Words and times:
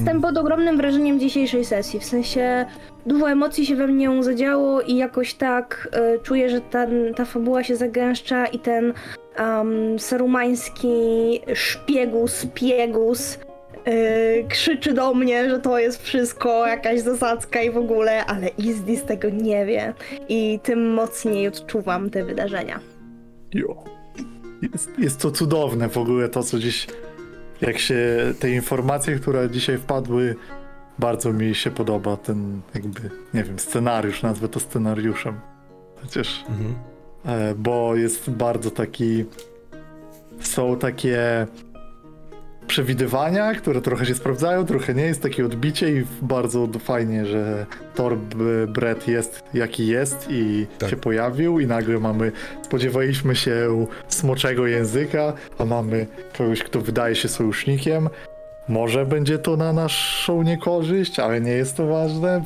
Jestem 0.00 0.22
pod 0.22 0.38
ogromnym 0.38 0.76
wrażeniem 0.76 1.20
dzisiejszej 1.20 1.64
sesji, 1.64 2.00
w 2.00 2.04
sensie 2.04 2.66
dużo 3.06 3.30
emocji 3.30 3.66
się 3.66 3.76
we 3.76 3.86
mnie 3.86 4.22
zadziało 4.22 4.80
i 4.80 4.96
jakoś 4.96 5.34
tak 5.34 5.88
e, 5.92 6.18
czuję, 6.18 6.50
że 6.50 6.60
ta, 7.16 7.24
fabuła 7.24 7.64
się 7.64 7.76
zagęszcza 7.76 8.46
i 8.46 8.58
ten 8.58 8.92
um, 9.38 9.98
sarumański 9.98 10.88
szpiegus, 11.54 12.46
piegus 12.54 13.38
e, 13.84 14.44
krzyczy 14.48 14.92
do 14.92 15.14
mnie, 15.14 15.50
że 15.50 15.58
to 15.58 15.78
jest 15.78 16.02
wszystko 16.02 16.66
jakaś 16.66 17.00
zasadzka 17.00 17.62
i 17.62 17.70
w 17.70 17.76
ogóle, 17.76 18.26
ale 18.26 18.48
Izdis 18.48 19.04
tego 19.04 19.30
nie 19.30 19.66
wie 19.66 19.94
i 20.28 20.60
tym 20.62 20.94
mocniej 20.94 21.48
odczuwam 21.48 22.10
te 22.10 22.24
wydarzenia. 22.24 22.80
Jo. 23.54 23.84
Jest, 24.72 24.98
jest 24.98 25.20
to 25.20 25.30
cudowne 25.30 25.88
w 25.88 25.98
ogóle 25.98 26.28
to, 26.28 26.42
co 26.42 26.58
dziś, 26.58 26.86
jak 27.60 27.78
się 27.78 28.06
te 28.40 28.50
informacje, 28.50 29.16
które 29.18 29.50
dzisiaj 29.50 29.78
wpadły, 29.78 30.36
bardzo 30.98 31.32
mi 31.32 31.54
się 31.54 31.70
podoba 31.70 32.16
ten 32.16 32.60
jakby, 32.74 33.10
nie 33.34 33.44
wiem, 33.44 33.58
scenariusz, 33.58 34.22
nazwę 34.22 34.48
to 34.48 34.60
scenariuszem. 34.60 35.40
Chociaż, 36.02 36.44
Mhm. 36.48 36.74
e, 37.26 37.54
bo 37.54 37.96
jest 37.96 38.30
bardzo 38.30 38.70
taki, 38.70 39.24
są 40.40 40.76
takie 40.76 41.46
przewidywania, 42.70 43.54
które 43.54 43.80
trochę 43.80 44.06
się 44.06 44.14
sprawdzają, 44.14 44.66
trochę 44.66 44.94
nie, 44.94 45.02
jest 45.02 45.22
takie 45.22 45.46
odbicie 45.46 45.92
i 45.92 46.04
bardzo 46.22 46.68
fajnie, 46.78 47.26
że 47.26 47.66
Thor 47.94 48.18
Brett 48.68 49.08
jest 49.08 49.42
jaki 49.54 49.86
jest 49.86 50.26
i 50.30 50.66
Tak. 50.78 50.90
się 50.90 50.96
pojawił 50.96 51.60
i 51.60 51.66
nagle 51.66 51.98
mamy, 51.98 52.32
spodziewaliśmy 52.62 53.36
się 53.36 53.86
smoczego 54.08 54.66
języka, 54.66 55.32
a 55.58 55.64
mamy 55.64 56.06
kogoś, 56.38 56.62
kto 56.62 56.80
wydaje 56.80 57.14
się 57.16 57.28
sojusznikiem. 57.28 58.08
Może 58.68 59.06
będzie 59.06 59.38
to 59.38 59.56
na 59.56 59.72
naszą 59.72 60.42
niekorzyść, 60.42 61.18
ale 61.18 61.40
nie 61.40 61.52
jest 61.52 61.76
to 61.76 61.86
ważne. 61.86 62.44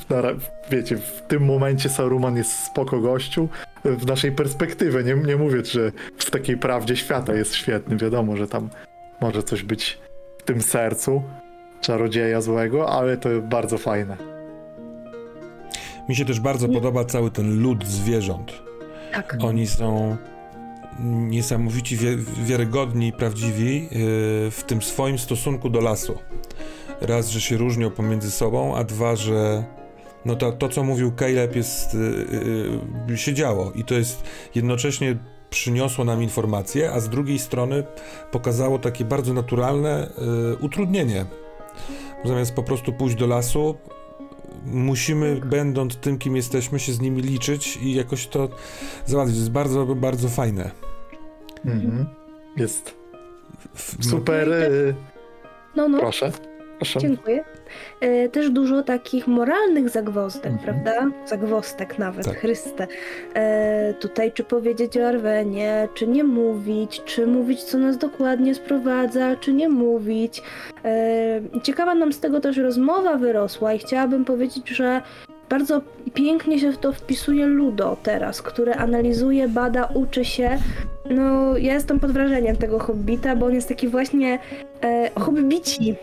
Wiecie, 0.71 0.97
w 0.97 1.23
tym 1.29 1.45
momencie 1.45 1.89
Saruman 1.89 2.37
jest 2.37 2.53
spoko 2.65 3.01
gościu. 3.01 3.49
W 3.85 4.07
naszej 4.07 4.33
perspektywie, 4.33 5.03
nie, 5.03 5.15
nie 5.15 5.37
mówię, 5.37 5.65
że 5.65 5.93
w 6.19 6.31
takiej 6.31 6.57
prawdzie 6.57 6.97
świata 6.97 7.35
jest 7.35 7.55
świetny. 7.55 7.97
Wiadomo, 7.97 8.37
że 8.37 8.47
tam 8.47 8.69
może 9.21 9.43
coś 9.43 9.63
być 9.63 10.04
tym 10.45 10.63
sercu 10.63 11.23
czarodzieja 11.81 12.41
złego, 12.41 12.89
ale 12.89 13.17
to 13.17 13.29
bardzo 13.43 13.79
fajne. 13.79 14.17
Mi 16.09 16.17
się 16.17 16.25
też 16.25 16.41
bardzo 16.41 16.67
Nie. 16.67 16.75
podoba 16.75 17.05
cały 17.05 17.31
ten 17.31 17.63
lud 17.63 17.87
zwierząt. 17.87 18.53
Tak. 19.13 19.37
Oni 19.41 19.67
są 19.67 20.17
niesamowici, 21.01 21.99
wiarygodni 22.45 23.09
i 23.09 23.13
prawdziwi 23.13 23.83
yy, 23.83 23.89
w 24.51 24.63
tym 24.67 24.83
swoim 24.83 25.19
stosunku 25.19 25.71
do 25.71 25.81
lasu. 25.81 26.19
Raz, 27.01 27.29
że 27.29 27.41
się 27.41 27.57
różnią 27.57 27.91
pomiędzy 27.91 28.31
sobą, 28.31 28.77
a 28.77 28.85
dwa, 28.85 29.17
że 29.17 29.65
no 30.25 30.37
to, 30.37 30.53
to 30.53 30.69
co 30.69 30.85
mówił 30.85 31.13
Caleb 31.19 31.57
jest, 31.57 31.95
yy, 31.95 33.07
yy, 33.09 33.19
się 33.19 33.35
działo 33.35 33.73
i 33.75 33.85
to 33.85 33.95
jest 33.95 34.23
jednocześnie 34.55 35.17
przyniosło 35.55 36.05
nam 36.05 36.23
informacje, 36.23 36.93
a 36.93 37.01
z 37.01 37.09
drugiej 37.09 37.39
strony 37.39 37.85
pokazało 38.31 38.79
takie 38.79 39.05
bardzo 39.05 39.33
naturalne 39.33 40.11
yy, 40.19 40.57
utrudnienie. 40.57 41.27
Zamiast 42.25 42.55
po 42.55 42.63
prostu 42.63 42.93
pójść 42.93 43.17
do 43.17 43.27
lasu, 43.27 43.77
musimy, 44.67 45.41
będąc 45.45 45.97
tym, 45.97 46.19
kim 46.19 46.37
jesteśmy, 46.37 46.79
się 46.79 46.93
z 46.93 47.01
nimi 47.01 47.23
liczyć 47.23 47.77
i 47.77 47.95
jakoś 47.95 48.27
to 48.27 48.49
załatwić. 49.07 49.37
To 49.37 49.41
jest 49.41 49.53
bardzo, 49.53 49.87
bardzo 49.87 50.29
fajne. 50.29 50.71
Mhm. 51.65 52.07
Jest 52.57 52.95
super. 54.01 54.49
y, 54.49 54.95
No, 55.77 55.89
no. 55.89 55.99
Proszę. 55.99 56.33
Proszę. 56.93 57.01
Dziękuję. 57.09 57.45
E, 58.01 58.29
też 58.29 58.51
dużo 58.51 58.83
takich 58.83 59.27
moralnych 59.27 59.89
zagwozdek, 59.89 60.53
Mhm. 60.53 60.65
prawda? 60.65 61.07
Zagwozdek 61.27 61.99
nawet, 61.99 62.25
Tak. 62.27 62.37
Chryste. 62.37 62.87
E, 63.35 63.95
tutaj 63.95 64.33
czy 64.33 64.45
powiedzieć 64.45 64.99
o 64.99 65.09
Arwenie, 65.09 65.89
czy 65.95 66.07
nie 66.07 66.25
mówić, 66.25 67.03
czy 67.05 67.27
mówić 67.27 67.63
co 67.63 67.79
nas 67.79 67.99
dokładnie 67.99 68.55
sprowadza, 68.55 69.37
czy 69.37 69.53
nie 69.53 69.69
mówić. 69.69 70.43
E, 70.85 71.41
ciekawa 71.63 71.95
nam 71.95 72.13
z 72.13 72.21
tego 72.21 72.41
też 72.41 72.57
rozmowa 72.57 73.17
wyrosła 73.17 73.73
i 73.75 73.79
chciałabym 73.79 74.25
powiedzieć, 74.25 74.69
że 74.69 75.03
bardzo 75.49 75.81
pięknie 76.15 76.59
się 76.59 76.73
w 76.73 76.79
to 76.79 76.93
wpisuje 76.93 77.47
Ludo 77.47 77.97
teraz, 78.03 78.43
który 78.43 78.75
analizuje, 78.75 79.49
bada, 79.49 79.89
uczy 79.95 80.25
się. 80.25 80.59
No, 81.11 81.59
ja 81.59 81.75
jestem 81.75 82.01
pod 82.01 82.13
wrażeniem 82.13 82.57
tego 82.57 82.79
hobbita, 82.79 83.37
bo 83.37 83.47
on 83.47 83.55
jest 83.55 83.69
taki 83.69 83.89
właśnie 83.89 84.39
e, 84.83 85.11
hobbici 85.21 85.95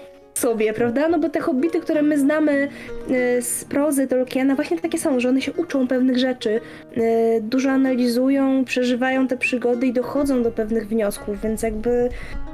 sobie, 0.42 0.74
prawda? 0.74 1.10
No 1.10 1.20
bo 1.20 1.30
te 1.30 1.40
hobbity, 1.40 1.80
które 1.80 2.02
my 2.02 2.20
znamy 2.20 2.70
e, 3.10 3.42
z 3.42 3.66
prozy 3.66 4.08
Tolkiena, 4.08 4.56
właśnie 4.56 4.80
takie 4.80 5.00
są, 5.00 5.20
że 5.20 5.30
one 5.30 5.42
się 5.42 5.54
uczą 5.54 5.88
pewnych 5.88 6.18
rzeczy, 6.18 6.62
e, 6.96 7.42
dużo 7.42 7.70
analizują, 7.70 8.66
przeżywają 8.66 9.28
te 9.28 9.38
przygody 9.38 9.88
i 9.88 9.94
dochodzą 9.94 10.44
do 10.44 10.52
pewnych 10.52 10.88
wniosków, 10.88 11.42
więc 11.42 11.64
jakby 11.64 12.10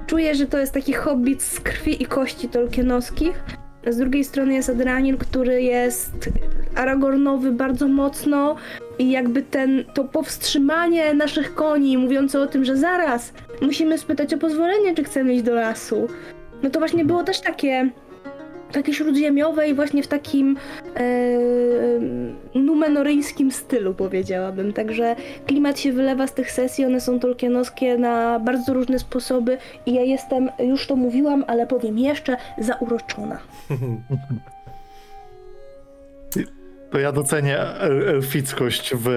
czuję, 0.08 0.36
że 0.36 0.46
to 0.46 0.58
jest 0.58 0.74
taki 0.74 0.94
hobbit 0.94 1.44
z 1.44 1.60
krwi 1.60 2.04
i 2.04 2.06
kości 2.06 2.50
tolkienowskich. 2.50 3.44
Z 3.88 3.98
drugiej 3.98 4.24
strony 4.24 4.54
jest 4.54 4.70
Adranil, 4.70 5.18
który 5.18 5.62
jest 5.62 6.30
Aragornowy 6.76 7.52
bardzo 7.52 7.88
mocno 7.88 8.56
i 9.00 9.12
jakby 9.12 9.42
ten, 9.42 9.84
to 9.94 10.04
powstrzymanie 10.04 11.14
naszych 11.14 11.56
koni 11.56 11.98
mówiące 11.98 12.42
o 12.42 12.48
tym, 12.48 12.66
że 12.66 12.78
zaraz 12.78 13.34
musimy 13.62 13.98
spytać 13.98 14.34
o 14.34 14.38
pozwolenie, 14.38 14.96
czy 14.96 15.04
chcemy 15.04 15.34
iść 15.34 15.44
do 15.44 15.54
lasu. 15.54 16.08
No 16.64 16.70
to 16.70 16.80
właśnie 16.80 17.06
było 17.06 17.24
też 17.24 17.42
takie 17.42 17.90
takie 18.72 18.94
śródziemiowe 18.94 19.70
i 19.70 19.74
właśnie 19.74 20.04
w 20.04 20.08
takim 20.08 20.58
e, 20.96 21.00
numenoryjskim 22.56 23.52
stylu 23.52 23.94
powiedziałabym. 23.94 24.74
Także 24.74 25.16
klimat 25.46 25.80
się 25.80 25.94
wylewa 25.94 26.28
z 26.28 26.34
tych 26.34 26.52
sesji, 26.52 26.86
one 26.86 27.02
są 27.02 27.20
tolkienowskie 27.20 27.98
na 27.98 28.40
bardzo 28.40 28.74
różne 28.74 29.00
sposoby 29.00 29.58
i 29.86 29.94
ja 29.94 30.02
jestem, 30.02 30.50
już 30.60 30.88
to 30.88 30.96
mówiłam, 30.96 31.44
ale 31.48 31.68
powiem 31.68 32.00
jeszcze, 32.00 32.38
zauroczona. 32.58 33.40
To 36.92 37.00
ja 37.00 37.12
docenię 37.12 37.60
el- 37.60 38.10
elfickość 38.10 38.94
w, 38.96 39.10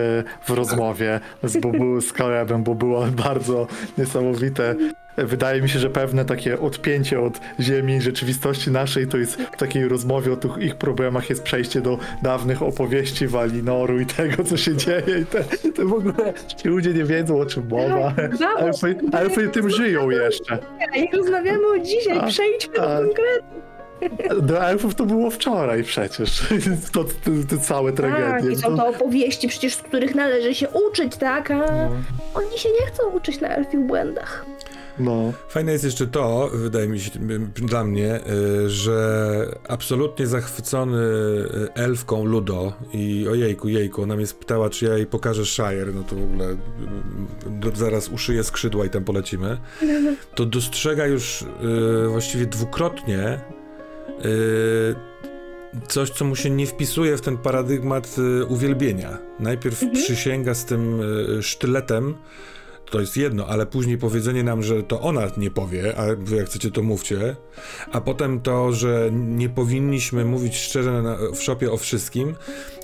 w 0.45 0.51
rozmowie 0.51 1.21
z, 1.45 1.57
Bubu, 1.57 2.01
z 2.01 2.12
Kalebem, 2.12 2.62
bo 2.62 2.75
było 2.75 3.07
bardzo 3.27 3.67
niesamowite. 3.99 4.75
Wydaje 5.16 5.62
mi 5.62 5.69
się, 5.69 5.78
że 5.78 5.91
pewne 5.91 6.25
takie 6.25 6.60
odpięcie 6.60 7.21
od 7.21 7.41
ziemi 7.60 8.00
rzeczywistości 8.03 8.71
naszej 8.71 9.06
to 9.06 9.16
jest 9.16 9.34
w 9.37 9.56
takiej 9.56 9.88
rozmowie 9.88 10.32
o 10.32 10.37
tych 10.37 10.59
ich 10.59 10.76
problemach 10.76 11.31
jest 11.31 11.43
przejście 11.43 11.81
do 11.81 11.98
dawnych 12.22 12.62
opowieści 12.62 13.26
Walinoru 13.28 14.01
i 14.01 14.07
tego, 14.07 14.45
co 14.45 14.57
się 14.57 14.77
dzieje. 14.77 15.18
I 15.22 15.27
te, 15.27 15.45
te 15.72 15.84
w 15.84 15.92
ogóle 15.92 16.33
ci 16.57 16.68
ludzie 16.68 16.92
nie 16.95 17.04
wiedzą, 17.04 17.39
o 17.41 17.47
czym 17.47 17.68
mowa. 17.68 18.12
Elfy, 18.59 18.97
elfy 19.12 19.48
tym 19.48 19.71
żyją 19.71 20.10
jeszcze. 20.10 20.59
Jak 20.97 21.15
rozmawiamy 21.15 21.66
o 21.66 21.78
dzisiaj, 21.78 22.18
przejdźmy 22.28 22.74
do 22.74 22.95
a. 22.97 22.98
konkretu. 22.98 23.45
Do 24.42 24.65
elfów 24.66 24.95
to 24.95 25.06
było 25.06 25.30
wczoraj 25.30 25.83
przecież. 25.84 26.42
To, 26.92 27.04
te, 27.04 27.10
te 27.51 27.59
całe 27.59 27.92
Tak, 27.92 27.97
tragedie. 28.10 28.53
i 28.53 28.56
są 28.56 28.77
to 28.77 28.89
opowieści 28.89 29.48
przecież, 29.48 29.74
z 29.74 29.83
których 29.83 30.15
należy 30.15 30.54
się 30.54 30.66
uczyć, 30.89 31.16
tak? 31.16 31.51
A 31.51 31.56
No. 31.56 31.91
oni 32.34 32.59
się 32.59 32.68
nie 32.80 32.86
chcą 32.86 33.09
uczyć 33.10 33.41
na 33.41 33.48
elfich 33.48 33.80
błędach. 33.80 34.47
No. 35.01 35.33
Fajne 35.49 35.73
jest 35.73 35.85
jeszcze 35.85 36.07
to, 36.07 36.51
wydaje 36.55 36.89
mi 36.89 37.01
się, 37.01 37.11
dla 37.55 37.85
mnie, 37.85 38.21
y, 38.65 38.71
że 38.71 39.47
absolutnie 39.69 40.27
zachwycony 40.27 40.99
y, 40.99 41.73
elfką 41.75 42.25
Ludo 42.25 42.73
i 42.93 43.29
ojejku, 43.29 43.69
jejku, 43.69 44.03
ona 44.03 44.17
mnie 44.17 44.27
spytała, 44.27 44.71
czy 44.71 44.85
ja 44.85 44.97
jej 44.97 45.07
pokażę 45.07 45.47
Shire, 45.47 45.93
no 45.95 46.03
to 46.03 46.17
w 46.17 46.23
ogóle 46.23 46.57
zaraz 47.75 48.09
uszyję 48.09 48.45
skrzydła 48.45 48.85
i 48.85 48.91
tam 48.91 49.05
polecimy, 49.05 49.59
to 50.37 50.47
dostrzega 50.47 51.07
już 51.07 51.43
y, 51.43 52.09
właściwie 52.09 52.47
dwukrotnie 52.47 53.41
coś, 55.89 56.11
co 56.11 56.25
mu 56.25 56.37
się 56.37 56.51
nie 56.51 56.67
wpisuje 56.67 57.17
w 57.17 57.21
ten 57.21 57.39
paradygmat 57.39 58.17
uwielbienia. 58.49 59.19
Najpierw 59.39 59.83
Mhm. 59.83 60.03
przysięga 60.03 60.55
z 60.55 60.65
tym 60.65 61.01
sztyletem, 61.43 62.15
to 62.91 63.01
jest 63.01 63.16
jedno, 63.16 63.47
ale 63.47 63.66
później 63.66 63.98
powiedzenie 63.98 64.42
nam, 64.45 64.63
że 64.63 64.83
to 64.83 65.01
ona 65.01 65.22
nie 65.37 65.51
powie, 65.51 65.97
a 65.98 66.03
wy 66.19 66.37
jak 66.37 66.47
chcecie 66.47 66.71
to 66.71 66.83
mówcie, 66.83 67.37
a 67.92 68.01
potem 68.01 68.41
to, 68.41 68.72
że 68.72 69.10
nie 69.13 69.48
powinniśmy 69.48 70.25
mówić 70.25 70.57
szczerze 70.57 71.03
na, 71.03 71.16
w 71.34 71.42
szopie 71.42 71.72
o 71.72 71.77
wszystkim, 71.77 72.34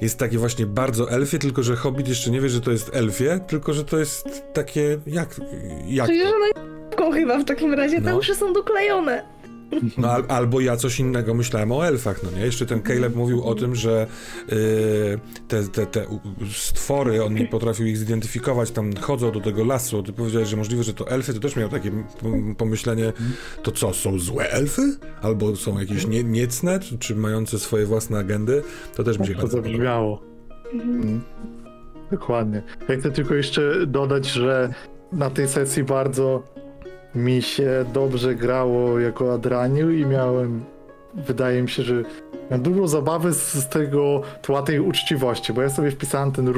jest 0.03 0.19
takie 0.19 0.39
właśnie 0.39 0.67
bardzo 0.67 1.11
elfie, 1.11 1.39
tylko 1.39 1.63
że 1.63 1.77
Hobbit 1.77 2.09
jeszcze 2.09 2.31
nie 2.31 2.41
wie, 2.41 2.49
że 2.49 2.61
to 2.61 2.71
jest 2.71 2.91
elfie, 2.97 3.41
tylko 3.47 3.73
że 3.73 3.85
to 3.85 3.99
jest 3.99 4.43
takie, 4.53 4.99
jak, 5.07 5.41
jak 5.87 6.07
Czyli, 6.07 6.21
to? 6.23 6.29
że 6.29 6.35
ona 6.35 7.13
chyba 7.15 7.39
w 7.39 7.45
takim 7.45 7.75
razie, 7.75 8.03
te 8.03 8.11
No. 8.11 8.19
uszy 8.19 8.35
są 8.35 8.53
doklejone. 8.53 9.23
No 9.99 10.11
al, 10.11 10.25
albo 10.29 10.61
ja 10.61 10.77
coś 10.77 11.01
innego 11.01 11.35
myślałem 11.35 11.73
o 11.73 11.87
elfach, 11.87 12.23
no 12.23 12.31
nie? 12.31 12.45
Jeszcze 12.45 12.67
ten 12.67 12.83
Caleb 12.83 13.17
mówił 13.17 13.45
o 13.45 13.55
tym, 13.55 13.75
że 13.75 14.07
yy, 14.49 14.57
te, 15.49 15.63
te, 15.65 15.87
te 15.87 16.07
stwory, 16.53 17.25
on 17.25 17.35
nie 17.35 17.47
potrafił 17.47 17.87
ich 17.87 17.97
zidentyfikować, 17.97 18.71
tam 18.71 18.97
chodzą 18.97 19.33
do 19.33 19.41
tego 19.41 19.65
lasu. 19.65 20.03
Ty 20.03 20.13
powiedziałeś, 20.13 20.49
że 20.49 20.57
możliwe, 20.57 20.83
że 20.83 20.95
to 20.95 21.09
elfy, 21.09 21.35
to 21.35 21.41
też 21.41 21.57
miał 21.57 21.69
takie 21.69 21.91
pomyślenie, 22.59 23.13
to 23.63 23.73
co, 23.73 23.95
są 23.95 24.19
złe 24.19 24.51
elfy? 24.51 24.83
Albo 25.23 25.57
są 25.57 25.79
jakieś 25.79 26.07
nie, 26.07 26.25
niecne, 26.25 26.81
czy, 26.81 26.99
czy 26.99 27.15
mające 27.15 27.59
swoje 27.59 27.87
własne 27.87 28.19
agendy? 28.19 28.63
To 28.95 29.05
też 29.05 29.19
mi 29.19 29.27
się 29.27 29.35
To 29.35 29.47
zabrzmiało. 29.47 30.23
Mm. 30.73 31.21
Dokładnie. 32.11 32.63
Ja 32.89 32.97
chcę 32.97 33.11
tylko 33.11 33.35
jeszcze 33.35 33.87
dodać, 33.87 34.27
że 34.27 34.75
na 35.13 35.31
tej 35.31 35.49
sesji 35.49 35.85
bardzo 35.85 36.43
mi 37.17 37.43
się 37.43 37.85
dobrze 37.93 38.35
grało 38.35 39.01
jako 39.01 39.35
Adraniu 39.35 39.91
i 39.91 40.07
miałem, 40.07 40.65
wydaje 41.15 41.63
mi 41.63 41.69
się, 41.69 41.83
że 41.83 42.03
miałem 42.51 42.63
dużo 42.63 42.89
zabawy 42.89 43.33
z, 43.33 43.55
z 43.55 43.69
tego 43.69 44.23
tła 44.43 44.63
tej 44.63 44.81
uczciwości, 44.81 45.53
bo 45.53 45.63
ja 45.63 45.71
sobie 45.71 45.91
wpisałem 45.91 46.33
ten 46.33 46.53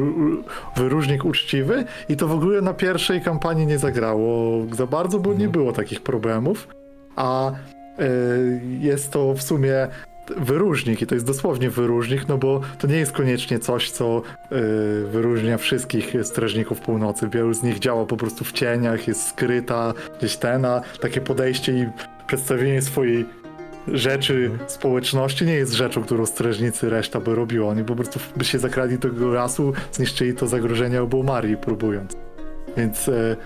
wyróżnik 0.76 1.24
uczciwy 1.24 1.84
i 2.08 2.16
to 2.16 2.28
w 2.28 2.32
ogóle 2.32 2.60
na 2.60 2.74
pierwszej 2.74 3.20
kampanii 3.20 3.66
nie 3.66 3.78
zagrało 3.78 4.62
za 4.72 4.86
bardzo, 4.86 5.18
bo 5.18 5.34
nie 5.34 5.48
było 5.48 5.72
takich 5.72 6.00
problemów, 6.00 6.68
a 7.16 7.50
e, 7.50 7.54
jest 8.80 9.10
to 9.12 9.34
w 9.34 9.42
sumie 9.42 9.88
wyróżnik 10.36 11.02
i 11.02 11.06
to 11.06 11.14
jest 11.14 11.26
dosłownie 11.26 11.70
wyróżnik, 11.70 12.28
no 12.28 12.38
bo 12.38 12.60
to 12.78 12.86
nie 12.86 12.96
jest 12.96 13.12
koniecznie 13.12 13.58
coś, 13.58 13.90
co 13.90 14.22
y, 14.22 15.06
wyróżnia 15.06 15.58
wszystkich 15.58 16.14
strażników 16.22 16.80
północy. 16.80 17.28
Wielu 17.28 17.54
z 17.54 17.62
nich 17.62 17.78
działa 17.78 18.06
po 18.06 18.16
prostu 18.16 18.44
w 18.44 18.52
cieniach, 18.52 19.08
jest 19.08 19.28
skryta 19.28 19.94
gdzieś 20.18 20.36
ten, 20.36 20.64
a 20.64 20.80
takie 21.00 21.20
podejście 21.20 21.72
i 21.72 21.86
przedstawienie 22.26 22.82
swojej 22.82 23.26
rzeczy 23.92 24.50
społeczności 24.66 25.46
nie 25.46 25.54
jest 25.54 25.72
rzeczą, 25.72 26.02
którą 26.02 26.26
strażnicy 26.26 26.90
reszta 26.90 27.20
by 27.20 27.34
robiła. 27.34 27.68
Oni 27.68 27.84
po 27.84 27.96
prostu 27.96 28.20
by 28.36 28.44
się 28.44 28.58
zakradli 28.58 28.98
tego 28.98 29.28
lasu, 29.28 29.72
zniszczyli 29.92 30.34
to 30.34 30.46
zagrożenie 30.46 30.98
albo 30.98 31.16
umarli 31.16 31.56
próbując. 31.56 32.16
Więc 32.76 33.08
e, 33.08 33.36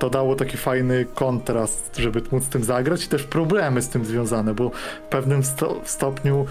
to 0.00 0.10
dało 0.10 0.36
taki 0.36 0.56
fajny 0.56 1.06
kontrast, 1.14 1.96
żeby 1.96 2.22
móc 2.32 2.44
z 2.44 2.48
tym 2.48 2.64
zagrać 2.64 3.04
i 3.04 3.08
też 3.08 3.22
problemy 3.22 3.82
z 3.82 3.88
tym 3.88 4.04
związane, 4.04 4.54
bo 4.54 4.70
w 5.06 5.08
pewnym 5.10 5.44
sto- 5.44 5.80
stopniu 5.84 6.46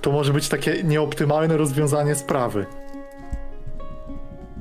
to 0.00 0.12
może 0.12 0.32
być 0.32 0.48
takie 0.48 0.82
nieoptymalne 0.82 1.56
rozwiązanie 1.56 2.14
sprawy. 2.14 2.66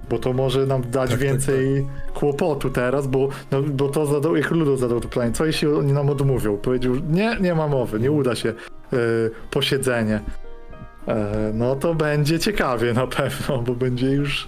Bo 0.10 0.20
to 0.20 0.34
może 0.34 0.66
nam 0.66 0.82
dać 0.82 1.10
Tak, 1.10 1.10
tak, 1.10 1.20
więcej 1.20 1.88
kłopotu 2.14 2.70
teraz, 2.70 3.08
bo, 3.08 3.30
no, 3.52 3.62
bo 3.62 3.88
to 3.90 4.06
zadał, 4.06 4.36
jak 4.36 4.52
Ludo 4.52 4.78
zadał 4.78 5.00
to 5.00 5.08
pytanie, 5.08 5.32
co 5.32 5.46
jeśli 5.46 5.68
oni 5.68 5.94
nam 5.94 6.10
odmówią? 6.10 6.58
Powiedział, 6.58 6.94
nie, 7.10 7.38
nie 7.42 7.56
ma 7.56 7.68
mowy, 7.68 8.00
nie 8.00 8.12
uda 8.12 8.36
się 8.36 8.50
e, 8.50 8.56
posiedzenie. 9.52 10.22
E, 11.08 11.52
no 11.54 11.76
to 11.76 11.96
będzie 11.96 12.40
ciekawie 12.40 12.94
na 12.94 13.08
pewno, 13.08 13.58
bo 13.58 13.74
będzie 13.74 14.08
już, 14.08 14.48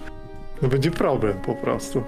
no 0.61 0.67
będzie 0.67 0.91
problem 0.91 1.37
po 1.45 1.55
prostu. 1.55 2.03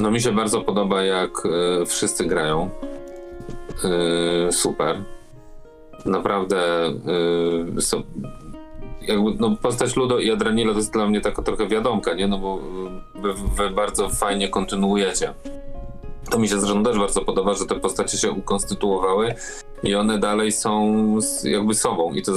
No 0.00 0.10
mi 0.10 0.20
się 0.20 0.32
bardzo 0.32 0.60
podoba, 0.60 1.02
jak 1.02 1.30
e, 1.46 1.86
wszyscy 1.86 2.24
grają. 2.24 2.70
E, 3.84 4.52
super. 4.52 5.02
Naprawdę 6.04 6.86
e, 7.76 7.80
so, 7.80 8.02
jakby, 9.02 9.34
no, 9.38 9.56
postać 9.56 9.96
Ludo 9.96 10.18
i 10.18 10.30
Adranila 10.30 10.72
to 10.72 10.78
jest 10.78 10.92
dla 10.92 11.06
mnie 11.06 11.20
taka 11.20 11.42
trochę 11.42 11.68
wiadomka, 11.68 12.14
nie? 12.14 12.28
No 12.28 12.38
bo 12.38 12.58
wy, 13.14 13.34
wy 13.56 13.70
bardzo 13.70 14.08
fajnie 14.08 14.48
kontynuujecie. 14.48 15.34
To 16.30 16.38
mi 16.38 16.48
się 16.48 16.60
zresztą 16.60 16.84
też 16.84 16.98
bardzo 16.98 17.22
podoba, 17.22 17.54
że 17.54 17.66
te 17.66 17.74
postacie 17.74 18.18
się 18.18 18.30
ukonstytuowały 18.30 19.34
i 19.82 19.94
one 19.94 20.18
dalej 20.18 20.52
są 20.52 20.94
jakby 21.44 21.74
sobą 21.74 22.12
i 22.12 22.22
to, 22.22 22.32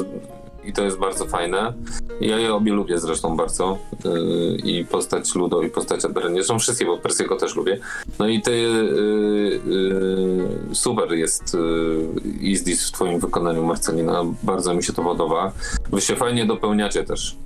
i 0.64 0.74
to 0.74 0.84
jest 0.84 0.98
bardzo 0.98 1.26
fajne. 1.26 1.74
Ja 2.22 2.38
je 2.38 2.54
obie 2.54 2.74
lubię 2.74 2.98
zresztą 2.98 3.38
bardzo. 3.38 3.78
Yy, 4.06 4.58
I 4.64 4.86
postać 4.86 5.36
Ludo, 5.36 5.62
i 5.62 5.70
postać 5.70 6.06
Adreny. 6.06 6.36
Zresztą 6.36 6.60
wszystkie, 6.60 6.86
bo 6.86 6.98
Persiego 6.98 7.36
też 7.36 7.56
lubię. 7.56 7.80
No 8.20 8.28
i 8.28 8.42
ty 8.42 8.52
yy, 8.52 9.62
yy, 9.68 10.76
super 10.76 11.14
jest 11.14 11.54
yy, 11.54 12.32
Izdis 12.42 12.88
w 12.88 12.92
twoim 12.92 13.20
wykonaniu, 13.20 13.66
Marcelina. 13.66 14.26
Bardzo 14.44 14.74
mi 14.74 14.84
się 14.84 14.94
to 14.94 15.04
podoba. 15.04 15.52
Wy 15.92 16.02
się 16.02 16.16
fajnie 16.16 16.46
dopełniacie 16.46 17.04
też. 17.04 17.38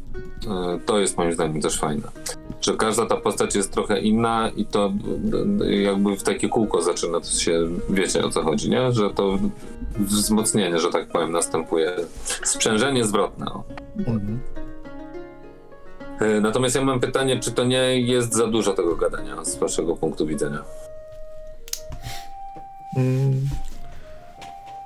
Yy, 0.44 0.80
to 0.86 1.00
jest 1.00 1.18
moim 1.18 1.34
zdaniem 1.34 1.62
też 1.62 1.80
fajne. 1.80 2.08
Że 2.66 2.74
każda 2.78 3.06
ta 3.06 3.18
postać 3.18 3.56
jest 3.56 3.74
trochę 3.74 4.00
inna 4.00 4.52
i 4.56 4.66
to 4.66 4.94
jakby 5.84 6.18
w 6.18 6.24
takie 6.24 6.50
kółko 6.50 6.82
zaczyna 6.82 7.20
to 7.20 7.28
się, 7.28 7.68
wiecie 7.90 8.26
o 8.26 8.30
co 8.30 8.44
chodzi, 8.44 8.70
nie? 8.70 8.92
Że 8.92 9.10
to 9.10 9.38
wzmocnienie, 10.00 10.80
że 10.80 10.90
tak 10.90 11.08
powiem, 11.08 11.32
następuje. 11.32 11.96
Sprzężenie 12.44 13.06
zwrotne. 13.06 13.46
O. 13.46 13.64
E, 16.20 16.42
Natomiast 16.42 16.76
ja 16.76 16.82
mam 16.86 17.00
pytanie, 17.00 17.40
czy 17.40 17.52
to 17.52 17.64
nie 17.64 18.02
jest 18.02 18.34
za 18.34 18.48
dużo 18.48 18.74
tego 18.74 18.96
gadania 18.96 19.46
z 19.46 19.56
waszego 19.56 19.96
punktu 19.96 20.28
widzenia? 20.28 20.64
Mm, 22.98 23.50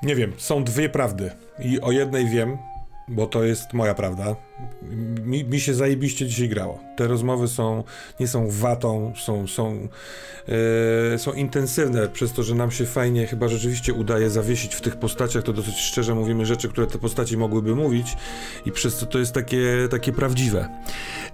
Nie 0.03 0.15
wiem, 0.15 0.33
są 0.37 0.63
dwie 0.63 0.89
prawdy. 0.89 1.31
I 1.59 1.81
o 1.81 1.91
jednej 1.91 2.25
wiem, 2.29 2.57
bo 3.07 3.27
to 3.27 3.43
jest 3.43 3.73
moja 3.73 3.93
prawda. 3.93 4.35
Mi, 5.25 5.43
mi 5.43 5.59
się 5.59 5.73
zajebiście 5.73 6.25
dzisiaj 6.25 6.49
grało. 6.49 6.79
Te 6.95 7.07
rozmowy 7.07 7.47
są, 7.47 7.83
nie 8.19 8.27
są 8.27 8.47
watą, 8.49 9.13
są, 9.17 9.47
są, 9.47 9.87
e, 11.13 11.17
są 11.17 11.33
intensywne, 11.33 12.07
przez 12.07 12.33
to, 12.33 12.43
że 12.43 12.55
nam 12.55 12.71
się 12.71 12.85
fajnie 12.85 13.27
chyba 13.27 13.47
rzeczywiście 13.47 13.93
udaje 13.93 14.29
zawiesić 14.29 14.75
w 14.75 14.81
tych 14.81 14.95
postaciach, 14.95 15.43
to 15.43 15.53
dosyć 15.53 15.75
szczerze 15.75 16.15
mówimy 16.15 16.45
rzeczy, 16.45 16.69
które 16.69 16.87
te 16.87 16.97
postaci 16.97 17.37
mogłyby 17.37 17.75
mówić 17.75 18.17
i 18.65 18.71
przez 18.71 18.99
to 18.99 19.05
to 19.05 19.19
jest 19.19 19.33
takie, 19.33 19.87
takie 19.91 20.11
prawdziwe. 20.13 20.69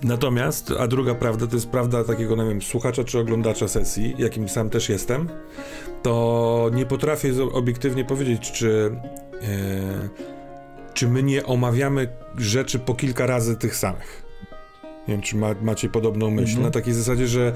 Natomiast, 0.02 0.74
a 0.80 0.88
druga 0.88 1.16
prawda, 1.16 1.48
to 1.48 1.56
jest 1.56 1.70
prawda 1.70 2.04
takiego, 2.04 2.36
nie 2.36 2.50
wiem, 2.50 2.62
słuchacza 2.62 3.04
czy 3.04 3.20
oglądacza 3.20 3.68
sesji, 3.68 4.16
jakim 4.18 4.50
sam 4.50 4.70
też 4.70 4.90
jestem, 4.90 5.30
to 6.04 6.70
nie 6.74 6.86
potrafię 6.86 7.32
obiektywnie 7.54 8.06
powiedzieć, 8.06 8.52
czy, 8.52 8.96
e, 9.42 10.33
czy 10.94 11.08
my 11.08 11.24
nie 11.24 11.46
omawiamy 11.46 12.08
rzeczy 12.38 12.80
po 12.80 12.94
kilka 12.94 13.26
razy 13.26 13.56
tych 13.56 13.76
samych. 13.76 14.24
Nie 15.08 15.14
wiem, 15.14 15.22
czy 15.22 15.36
ma, 15.36 15.56
macie 15.62 15.90
podobną 15.90 16.32
myśl. 16.32 16.50
Mhm. 16.50 16.64
Na 16.64 16.72
takiej 16.72 16.94
zasadzie, 16.94 17.28
że 17.28 17.54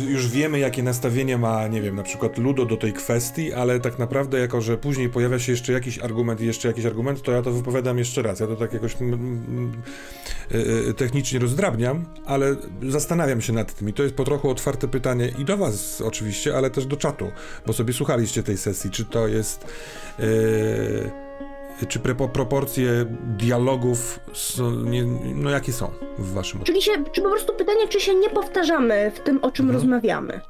już 0.00 0.28
wiemy, 0.28 0.58
jakie 0.58 0.82
nastawienie 0.82 1.38
ma, 1.38 1.68
nie 1.68 1.82
wiem, 1.82 1.96
na 1.96 2.02
przykład 2.02 2.38
Ludo 2.38 2.66
do 2.66 2.76
tej 2.76 2.92
kwestii, 2.92 3.52
ale 3.52 3.80
tak 3.80 3.98
naprawdę, 3.98 4.38
jako 4.38 4.60
że 4.60 4.78
później 4.78 5.08
pojawia 5.08 5.38
się 5.38 5.52
jeszcze 5.52 5.72
jakiś 5.72 5.98
argument 5.98 6.40
i 6.40 6.46
jeszcze 6.46 6.68
jakiś 6.68 6.84
argument, 6.84 7.22
to 7.22 7.32
ja 7.32 7.42
to 7.42 7.52
wypowiadam 7.52 7.98
jeszcze 7.98 8.22
raz. 8.22 8.40
Ja 8.40 8.46
to 8.46 8.56
tak 8.56 8.72
jakoś 8.72 9.02
mm, 9.02 9.14
mm, 9.14 9.82
y, 10.54 10.88
y, 10.88 10.94
technicznie 10.94 11.38
rozdrabniam, 11.38 12.04
ale 12.26 12.56
zastanawiam 12.88 13.40
się 13.40 13.52
nad 13.52 13.74
tym 13.74 13.88
i 13.88 13.92
to 13.92 14.02
jest 14.02 14.14
po 14.14 14.24
trochu 14.24 14.50
otwarte 14.50 14.88
pytanie 14.88 15.32
i 15.38 15.44
do 15.44 15.56
was 15.56 16.00
oczywiście, 16.00 16.56
ale 16.56 16.70
też 16.70 16.86
do 16.86 16.96
czatu, 16.96 17.30
bo 17.66 17.72
sobie 17.72 17.92
słuchaliście 17.92 18.42
tej 18.42 18.56
sesji, 18.56 18.90
czy 18.90 19.04
to 19.04 19.28
jest... 19.28 19.64
y, 20.20 21.23
czy 21.88 21.98
proporcje 22.32 23.04
dialogów 23.38 24.20
są, 24.32 24.70
nie, 24.70 25.04
no 25.34 25.50
jakie 25.50 25.72
są 25.72 25.90
w 26.18 26.32
waszym 26.32 26.60
Czyli 26.62 26.82
się, 26.82 26.92
czy 27.12 27.22
po 27.22 27.30
prostu 27.30 27.52
pytanie, 27.54 27.88
czy 27.88 28.00
się 28.00 28.14
nie 28.14 28.30
powtarzamy 28.30 29.10
w 29.14 29.20
tym, 29.20 29.38
o 29.42 29.50
czym 29.50 29.64
Mhm. 29.66 29.74
rozmawiamy. 29.82 30.40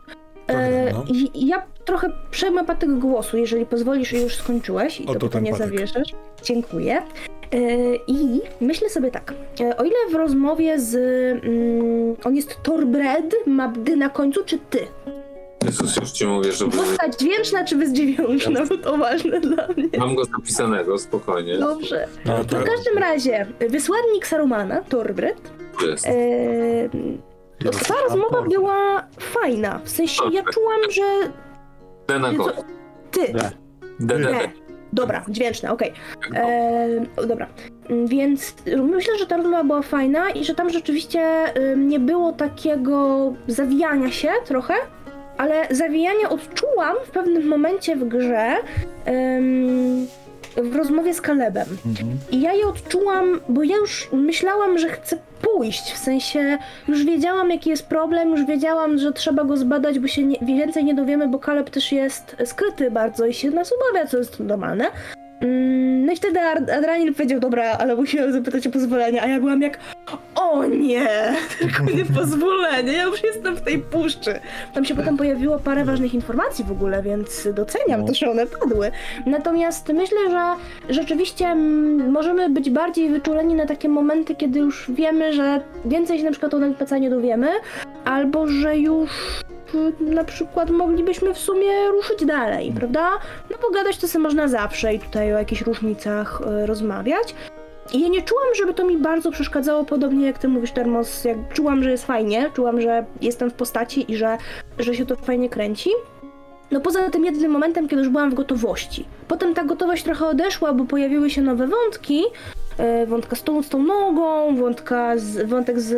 Trochę, 0.47 0.90
no. 0.93 1.04
i- 1.09 1.47
ja 1.47 1.62
trochę 1.85 2.11
przejmę 2.31 2.64
patyk 2.64 2.90
głosu, 2.99 3.37
jeżeli 3.38 3.66
pozwolisz 3.66 4.12
i 4.12 4.23
już 4.23 4.37
skończyłeś 4.37 5.00
i 5.00 5.04
Oto 5.07 5.14
to 5.19 5.26
pytanie 5.26 5.50
patyk. 5.50 5.66
zawieszasz. 5.66 6.09
Dziękuję. 6.43 6.97
E, 7.52 7.97
I 8.07 8.40
myślę 8.61 8.88
sobie 8.90 9.11
tak, 9.11 9.35
e, 9.61 9.76
o 9.76 9.85
ile 9.85 9.95
w 10.11 10.14
rozmowie 10.14 10.81
z... 10.81 10.95
Mm, 11.45 12.16
on 12.25 12.37
jest 12.37 12.62
Torbred, 12.62 13.35
ma 13.47 13.69
bdy 13.69 13.97
na 13.97 14.09
końcu, 14.09 14.45
czy 14.45 14.59
ty? 14.59 14.78
Jezus, 15.64 15.97
już 15.97 16.11
ci 16.11 16.26
mówię, 16.26 16.52
że 16.52 16.64
Postać 16.68 17.16
dźwięczna 17.18 17.64
czy 17.64 17.76
bezdźwięczna? 17.76 18.61
Bo 18.68 18.76
to 18.78 18.97
ważne 18.97 19.40
dla 19.40 19.68
mnie. 19.76 19.88
mam 19.99 20.14
go 20.14 20.25
zapisanego, 20.25 20.99
spokojnie. 20.99 21.59
Dobrze. 21.59 22.09
No, 22.25 22.44
to, 22.44 22.56
W 22.61 22.64
każdym 22.64 22.99
razie, 22.99 23.47
wysłannik 23.68 24.26
Sarumana, 24.26 24.83
Torbred, 24.83 25.50
Jest. 25.87 26.06
e, 26.06 26.12
jest 27.64 27.88
ta 27.88 27.94
rozmowa 28.09 28.42
była 28.42 29.04
fajna. 29.18 29.80
W 29.85 29.88
sensie 29.90 30.23
ja 30.33 30.42
czułam, 30.42 30.80
że 30.90 31.02
D 32.09 32.18
na 32.18 32.30
co- 32.33 32.37
koniec. 32.44 32.64
ty. 33.11 33.21
D. 33.33 33.50
D, 34.00 34.18
D, 34.18 34.18
D. 34.18 34.33
Nie. 34.33 34.52
Dobra, 34.92 35.25
dźwięczne, 35.28 35.73
okej. 35.73 35.92
Eee, 36.35 37.00
o, 37.16 37.26
Dobra, 37.26 37.47
więc 38.06 38.54
myślę, 38.92 39.18
że 39.18 39.26
ta 39.26 39.37
rozmowa 39.37 39.64
była 39.64 39.83
fajna 39.83 40.30
i 40.30 40.44
że 40.44 40.54
tam 40.54 40.71
rzeczywiście 40.71 41.30
nie 41.76 42.00
było 42.00 42.33
takiego 42.33 43.33
zawijania 43.49 44.11
się 44.11 44.28
trochę, 44.44 44.75
ale 45.38 45.66
zawijanie 45.70 46.28
odczułam 46.28 46.96
w 47.04 47.10
pewnym 47.10 47.46
momencie 47.48 47.96
w 47.96 48.08
grze. 48.08 48.56
ym, 49.08 50.06
w 50.56 50.76
rozmowie 50.76 51.14
z 51.14 51.20
Kalebem. 51.20 51.66
Mhm. 51.86 52.18
I 52.30 52.40
ja 52.40 52.52
je 52.52 52.66
odczułam, 52.66 53.40
bo 53.48 53.62
ja 53.62 53.76
już 53.76 54.08
myślałam, 54.12 54.78
że 54.78 54.88
chcę 54.88 55.18
pójść, 55.42 55.92
w 55.92 55.98
sensie 55.98 56.58
już 56.88 57.04
wiedziałam 57.04 57.50
jaki 57.50 57.70
jest 57.70 57.86
problem, 57.86 58.30
już 58.30 58.44
wiedziałam, 58.44 58.98
że 58.98 59.12
trzeba 59.12 59.44
go 59.44 59.56
zbadać, 59.56 59.98
bo 59.98 60.08
się 60.08 60.24
nie, 60.24 60.38
więcej 60.56 60.84
nie 60.84 60.94
dowiemy, 60.94 61.28
bo 61.28 61.38
Kaleb 61.38 61.70
też 61.70 61.92
jest 61.92 62.36
skryty 62.44 62.90
bardzo 62.90 63.26
i 63.26 63.34
się 63.34 63.50
nas 63.50 63.72
obawia, 63.72 64.06
co 64.06 64.18
jest 64.18 64.40
normalne. 64.40 64.84
Mm, 65.40 66.06
No 66.06 66.12
i 66.12 66.16
wtedy 66.16 66.40
Ad- 66.40 66.70
Adranil 66.70 67.14
powiedział, 67.14 67.40
dobra, 67.40 67.64
ale 67.78 67.96
musimy 67.96 68.32
zapytać 68.32 68.66
o 68.66 68.70
pozwolenie, 68.70 69.22
a 69.22 69.26
ja 69.26 69.40
byłam 69.40 69.62
jak, 69.62 69.78
o 70.34 70.64
nie, 70.64 71.08
tylko 71.58 71.82
nie 71.84 72.04
pozwolenie, 72.20 72.92
ja 72.92 73.02
już 73.02 73.22
jestem 73.22 73.56
w 73.56 73.60
tej 73.60 73.78
puszczy. 73.78 74.34
Tam 74.74 74.84
się 74.84 74.94
potem 74.94 75.16
pojawiło 75.16 75.58
parę 75.58 75.84
ważnych 75.84 76.14
informacji 76.14 76.64
w 76.64 76.72
ogóle, 76.72 77.02
więc 77.02 77.48
doceniam 77.54 78.00
No. 78.00 78.06
to, 78.06 78.14
że 78.14 78.30
one 78.30 78.46
padły. 78.46 78.90
Natomiast 79.26 79.88
myślę, 79.88 80.18
że 80.30 80.54
rzeczywiście 80.94 81.46
mm, 81.46 82.10
możemy 82.10 82.50
być 82.50 82.70
bardziej 82.70 83.10
wyczuleni 83.10 83.54
na 83.54 83.66
takie 83.66 83.88
momenty, 83.88 84.34
kiedy 84.34 84.58
już 84.58 84.90
wiemy, 84.94 85.32
że 85.32 85.60
więcej 85.84 86.18
się 86.18 86.24
na 86.24 86.30
przykład 86.30 86.54
o 86.54 86.56
NPC 86.64 87.00
nie 87.00 87.10
dowiemy, 87.10 87.48
albo 88.04 88.46
że 88.48 88.78
już 88.78 89.10
na 90.00 90.25
przykład 90.25 90.71
moglibyśmy 90.71 91.35
w 91.35 91.38
sumie 91.38 91.88
ruszyć 91.88 92.25
dalej, 92.26 92.73
prawda? 92.76 93.11
No 93.50 93.59
pogadać 93.59 93.99
to 93.99 94.09
sobie 94.09 94.23
można 94.23 94.49
zawsze 94.49 94.95
i 94.95 95.00
tutaj 95.00 95.35
o 95.35 95.38
jakichś 95.38 95.62
różnicach 95.62 96.40
y, 96.62 96.66
rozmawiać. 96.66 97.35
I 97.93 98.00
ja 98.00 98.09
nie 98.09 98.23
czułam, 98.23 98.54
żeby 98.57 98.75
to 98.75 98.85
mi 98.85 98.99
bardzo 98.99 99.31
przeszkadzało, 99.31 99.85
podobnie 99.85 100.26
jak 100.26 100.38
ty 100.38 100.49
mówisz, 100.49 100.73
Termos, 100.73 101.25
jak 101.25 101.52
czułam, 101.52 101.83
że 101.83 101.90
jest 101.90 102.07
fajnie, 102.07 102.50
czułam, 102.54 102.81
że 102.81 103.04
jestem 103.21 103.50
w 103.50 103.54
postaci 103.54 104.12
i 104.12 104.16
że, 104.16 104.38
że 104.78 104.95
się 104.95 105.07
to 105.07 105.16
fajnie 105.16 105.49
kręci. 105.49 105.90
No 106.75 106.81
poza 106.81 107.11
tym 107.11 107.25
jednym 107.25 107.50
momentem, 107.50 107.88
kiedy 107.88 108.02
już 108.02 108.11
byłam 108.11 108.31
w 108.31 108.35
gotowości. 108.35 109.04
Potem 109.28 109.54
ta 109.54 109.64
gotowość 109.64 110.04
trochę 110.04 110.26
odeszła, 110.26 110.73
bo 110.73 110.85
pojawiły 110.85 111.31
się 111.31 111.43
nowe 111.43 111.66
wątki. 111.66 112.23
E, 112.78 113.07
wątka 113.07 113.37
z 113.37 113.43
tą, 113.43 113.62
z 113.62 113.69
tą 113.69 113.83
nogą, 113.83 114.57
wątka 114.57 115.19
z, 115.19 115.49
wątek 115.49 115.81
z, 115.81 115.93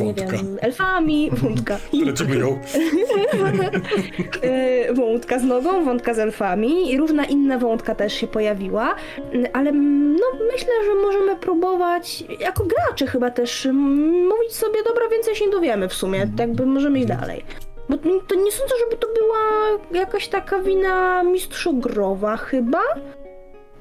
nie 0.00 0.04
Wątka. 0.04 0.26
wiem, 0.36 0.58
elfami, 0.60 1.30
wątka. 1.42 1.78
Lecimy 2.04 2.36
ją. 2.36 2.58
E, 4.42 4.94
wątka 4.94 5.38
z 5.38 5.44
nogą, 5.44 5.84
wątka 5.84 6.14
z 6.14 6.18
elfami 6.18 6.92
i 6.92 6.96
różna 6.96 7.24
inna 7.24 7.58
wątka 7.58 7.94
też 7.94 8.12
się 8.14 8.26
pojawiła, 8.26 8.94
ale 9.52 9.72
no 9.72 10.26
myślę, 10.52 10.72
że 10.86 10.94
możemy 10.94 11.36
próbować, 11.36 12.24
jako 12.40 12.64
gracze 12.64 13.06
chyba 13.06 13.30
też, 13.30 13.68
mówić 14.28 14.52
sobie, 14.52 14.82
dobra, 14.86 15.08
więcej 15.12 15.34
się 15.34 15.46
nie 15.46 15.52
dowiemy 15.52 15.88
w 15.88 15.94
sumie, 15.94 16.20
tak 16.20 16.48
jakby 16.48 16.66
możemy 16.66 16.98
iść 16.98 17.08
dalej. 17.08 17.44
Bo 17.88 17.96
to 17.96 18.08
to 18.28 18.34
nie 18.34 18.52
sądzę, 18.52 18.74
żeby 18.84 18.96
to 18.96 19.08
była 19.14 19.98
jakaś 20.00 20.28
taka 20.28 20.58
wina 20.58 21.22
mistrzogrowa 21.22 22.36
chyba. 22.36 22.80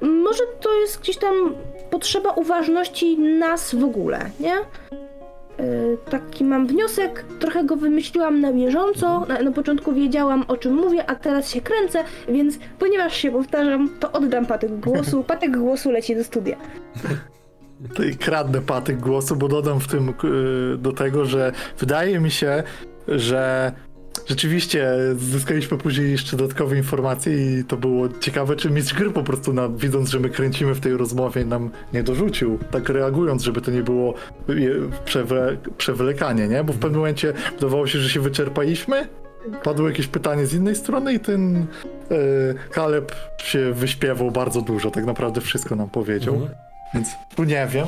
Może 0.01 0.43
to 0.61 0.79
jest 0.79 0.99
gdzieś 1.01 1.17
tam 1.17 1.55
potrzeba 1.89 2.31
uważności 2.31 3.19
nas 3.19 3.75
w 3.75 3.83
ogóle, 3.83 4.31
nie? 4.39 4.55
Yy, 5.59 5.97
taki 6.09 6.43
mam 6.43 6.67
wniosek, 6.67 7.25
trochę 7.39 7.63
go 7.63 7.75
wymyśliłam 7.75 8.41
na 8.41 8.53
bieżąco. 8.53 9.25
Na, 9.25 9.41
na 9.41 9.51
początku 9.51 9.93
wiedziałam 9.93 10.45
o 10.47 10.57
czym 10.57 10.73
mówię, 10.73 11.09
a 11.09 11.15
teraz 11.15 11.51
się 11.51 11.61
kręcę, 11.61 12.03
więc 12.29 12.59
ponieważ 12.79 13.17
się 13.17 13.31
powtarzam, 13.31 13.89
to 13.99 14.11
oddam 14.11 14.45
patyk 14.45 14.79
głosu. 14.79 15.23
Patyk 15.27 15.57
głosu 15.57 15.91
leci 15.91 16.15
do 16.15 16.23
studia. 16.23 16.57
Tutaj 17.89 18.15
kradnę 18.15 18.61
patyk 18.61 18.97
głosu, 18.97 19.35
bo 19.35 19.47
dodam 19.47 19.79
w 19.79 19.87
tym 19.87 20.09
y, 20.09 20.77
do 20.77 20.91
tego, 20.91 21.25
że 21.25 21.51
wydaje 21.79 22.19
mi 22.19 22.31
się, 22.31 22.63
że 23.07 23.71
rzeczywiście 24.25 24.89
zyskaliśmy 25.17 25.77
później 25.77 26.11
jeszcze 26.11 26.37
dodatkowe 26.37 26.77
informacje 26.77 27.59
i 27.59 27.63
to 27.63 27.77
było 27.77 28.09
ciekawe, 28.09 28.55
czy 28.55 28.69
mistrz 28.69 28.93
gry 28.93 29.11
po 29.11 29.23
prostu 29.23 29.53
nam, 29.53 29.77
widząc, 29.77 30.09
że 30.09 30.19
my 30.19 30.29
kręcimy 30.29 30.75
w 30.75 30.79
tej 30.79 30.97
rozmowie, 30.97 31.45
nam 31.45 31.69
nie 31.93 32.03
dorzucił, 32.03 32.59
tak 32.71 32.89
reagując, 32.89 33.43
żeby 33.43 33.61
to 33.61 33.71
nie 33.71 33.83
było 33.83 34.13
przewe, 35.05 35.57
przewlekanie, 35.77 36.47
nie? 36.47 36.63
Bo 36.63 36.73
w 36.73 36.77
pewnym 36.77 36.99
momencie 36.99 37.33
wydawało 37.51 37.87
się, 37.87 37.99
że 37.99 38.09
się 38.09 38.19
wyczerpaliśmy, 38.19 39.07
padło 39.63 39.89
jakieś 39.89 40.07
pytanie 40.07 40.45
z 40.45 40.53
innej 40.53 40.75
strony 40.75 41.13
i 41.13 41.19
ten 41.19 41.65
y, 42.11 42.55
Kaleb 42.71 43.15
się 43.37 43.73
wyśpiewał 43.73 44.31
bardzo 44.31 44.61
dużo, 44.61 44.91
tak 44.91 45.05
naprawdę 45.05 45.41
wszystko 45.41 45.75
nam 45.75 45.89
powiedział. 45.89 46.33
Mhm. 46.33 46.53
Więc 46.93 47.07
tu 47.35 47.43
nie 47.43 47.67
wiem. 47.71 47.87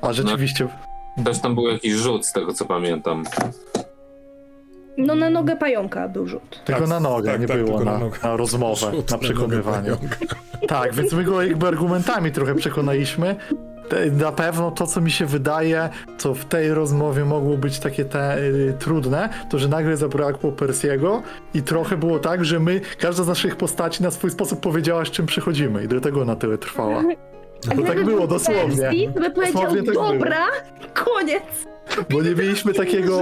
A 0.00 0.12
rzeczywiście. 0.12 0.68
Też 1.24 1.38
tam 1.40 1.54
był 1.54 1.68
jakiś 1.68 1.92
rzut, 1.92 2.26
z 2.26 2.32
tego 2.32 2.52
co 2.52 2.64
pamiętam. 2.64 3.24
No 4.96 5.14
na 5.14 5.30
nogę 5.30 5.56
pająka 5.56 6.08
był 6.08 6.26
rzut. 6.26 6.60
Tylko 6.64 6.80
Tak, 6.80 6.90
na 6.90 7.00
nogę, 7.00 7.32
tak, 7.32 7.40
nie 7.40 7.46
tak, 7.46 7.64
było 7.64 7.84
na, 7.84 7.98
na 7.98 8.10
na 8.22 8.36
rozmowę, 8.36 8.90
Rzut 8.92 9.10
na 9.10 9.18
przekonywanie. 9.18 9.90
Tak, 10.68 10.94
więc 10.94 11.12
my 11.12 11.24
go 11.24 11.42
jakby 11.42 11.66
argumentami 11.68 12.32
trochę 12.32 12.54
przekonaliśmy. 12.54 13.36
Na 14.12 14.32
pewno 14.32 14.70
to, 14.70 14.86
co 14.86 15.00
mi 15.00 15.10
się 15.10 15.26
wydaje, 15.26 15.88
co 16.18 16.34
w 16.34 16.44
tej 16.44 16.74
rozmowie 16.74 17.24
mogło 17.24 17.56
być 17.56 17.78
takie 17.78 18.04
te, 18.04 18.38
y, 18.38 18.74
trudne, 18.78 19.28
to 19.50 19.58
że 19.58 19.68
nagle 19.68 19.96
zabrakło 19.96 20.52
Persiego 20.52 21.22
i 21.54 21.62
trochę 21.62 21.96
było 21.96 22.18
tak, 22.18 22.44
że 22.44 22.60
my, 22.60 22.80
każda 22.98 23.24
z 23.24 23.28
naszych 23.28 23.56
postaci 23.56 24.02
na 24.02 24.10
swój 24.10 24.30
sposób 24.30 24.60
powiedziała, 24.60 25.04
z 25.04 25.10
czym 25.10 25.26
przychodzimy 25.26 25.84
i 25.84 25.88
dlatego 25.88 26.24
na 26.24 26.36
tyle 26.36 26.58
trwała. 26.58 27.02
To 27.76 27.82
tak 27.82 28.04
było, 28.04 28.26
dosłownie. 28.26 28.76
Percy 28.82 29.20
by 29.20 29.30
powiedział, 29.30 29.52
Dosłownie 29.62 29.82
tak 29.82 29.94
było. 29.94 30.12
dobra, 30.12 30.46
koniec. 30.94 31.42
Bo 32.10 32.22
nie 32.22 32.30
mieliśmy 32.34 32.74
takiego, 32.74 33.20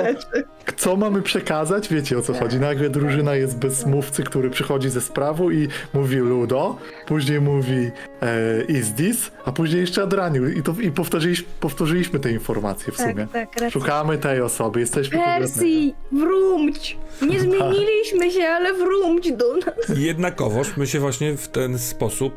co 0.76 0.96
mamy 0.96 1.22
przekazać, 1.22 1.88
wiecie 1.88 2.18
o 2.18 2.22
co 2.22 2.34
chodzi. 2.34 2.60
Nagle 2.60 2.90
drużyna 2.90 3.34
jest 3.34 3.58
bez 3.58 3.86
mówcy, 3.86 4.22
który 4.22 4.50
przychodzi 4.50 4.90
ze 4.90 5.00
sprawą 5.00 5.50
i 5.50 5.68
mówi 5.94 6.16
Ludo, 6.16 6.76
później 7.06 7.40
mówi 7.40 7.90
e, 8.22 8.62
is 8.68 8.94
this, 8.94 9.30
a 9.44 9.52
później 9.52 9.80
jeszcze 9.80 10.02
Adraniu 10.02 10.48
i, 10.48 10.62
to, 10.62 10.74
i 10.80 10.90
powtórzyliśmy, 10.90 11.46
powtórzyliśmy 11.60 12.18
te 12.18 12.30
informacje 12.32 12.92
w 12.92 12.96
sumie. 12.96 13.26
Tak, 13.32 13.54
tak. 13.54 13.72
Szukamy 13.72 14.18
tej 14.18 14.40
osoby, 14.40 14.80
jesteśmy 14.80 15.18
Percy, 15.18 15.64
wróć! 16.12 16.98
Nie 17.28 17.40
zmieniliśmy 17.40 18.30
się, 18.30 18.42
ale 18.46 18.74
wróć 18.74 19.32
do 19.32 19.56
nas. 19.56 19.98
Jednakowoż 19.98 20.76
my 20.76 20.86
się 20.86 21.00
właśnie 21.00 21.36
w 21.36 21.48
ten 21.48 21.78
sposób 21.78 22.34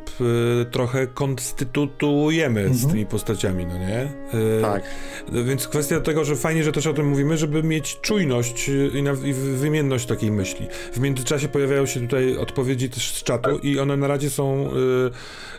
y, 0.62 0.66
trochę 0.72 1.08
konstytuujemy 1.08 2.74
z 2.74 2.88
tymi 2.88 3.06
postaciami, 3.06 3.66
no 3.66 3.78
nie? 3.78 4.02
Y, 4.58 4.62
Tak. 4.62 4.84
Więc 5.46 5.68
kwestia 5.68 6.00
tego, 6.00 6.13
że 6.22 6.36
fajnie, 6.36 6.64
że 6.64 6.72
też 6.72 6.88
o 6.88 6.94
tym 6.94 7.08
mówimy, 7.08 7.38
żeby 7.38 7.64
mieć 7.64 8.00
czujność 8.02 8.70
y, 8.70 8.92
i, 8.94 9.04
na, 9.04 9.12
i 9.12 9.34
wymienność 9.34 10.06
takiej 10.06 10.32
myśli. 10.32 10.68
W 10.94 11.00
międzyczasie 11.00 11.48
pojawiają 11.48 11.86
się 11.86 12.00
tutaj 12.00 12.38
odpowiedzi 12.38 12.90
też 12.90 13.16
z 13.16 13.24
czatu 13.24 13.58
i 13.58 13.80
one 13.80 13.98
na 13.98 14.08
razie 14.08 14.30
są 14.30 14.70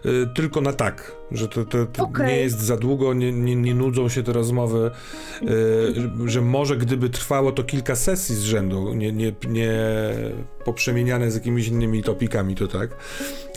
y, 0.04 0.08
y, 0.08 0.26
tylko 0.34 0.60
na 0.60 0.72
tak, 0.72 1.16
że 1.30 1.48
to, 1.48 1.64
to, 1.64 1.86
to 1.86 2.04
Okej. 2.04 2.26
nie 2.26 2.36
jest 2.36 2.60
za 2.60 2.76
długo, 2.76 3.14
nie, 3.14 3.32
nie, 3.32 3.56
nie 3.56 3.74
nudzą 3.74 4.08
się 4.08 4.22
te 4.22 4.32
rozmowy, 4.32 4.90
y, 5.42 6.30
że 6.30 6.40
może 6.40 6.76
gdyby 6.76 7.10
trwało 7.10 7.52
to 7.52 7.62
kilka 7.64 7.96
sesji 7.96 8.34
z 8.34 8.42
rzędu, 8.42 8.94
nie, 8.94 9.12
nie, 9.12 9.32
nie 9.48 9.74
poprzemieniane 10.64 11.30
z 11.30 11.34
jakimiś 11.34 11.68
innymi 11.68 12.02
topikami, 12.02 12.54
to 12.54 12.68
tak. 12.68 12.96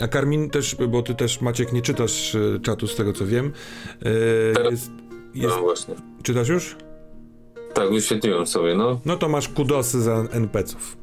A 0.01 0.07
Karmin 0.07 0.49
też, 0.49 0.75
bo 0.89 1.01
ty 1.01 1.15
też 1.15 1.41
Maciek 1.41 1.73
nie 1.73 1.81
czytasz 1.81 2.35
y, 2.35 2.59
czatu 2.63 2.87
z 2.87 2.95
tego 2.95 3.13
co 3.13 3.25
wiem, 3.25 3.51
y, 4.05 4.71
jest, 4.71 4.91
jest, 5.35 5.55
No 5.55 5.61
właśnie. 5.61 5.95
czytasz 6.23 6.47
już? 6.47 6.75
Tak, 7.77 7.91
wyświetliłem 7.91 8.47
sobie, 8.47 8.75
no. 8.75 8.99
No 9.05 9.17
to 9.17 9.29
masz 9.29 9.49
kudosy 9.49 10.01
za 10.01 10.23
NPC-ów. 10.31 10.97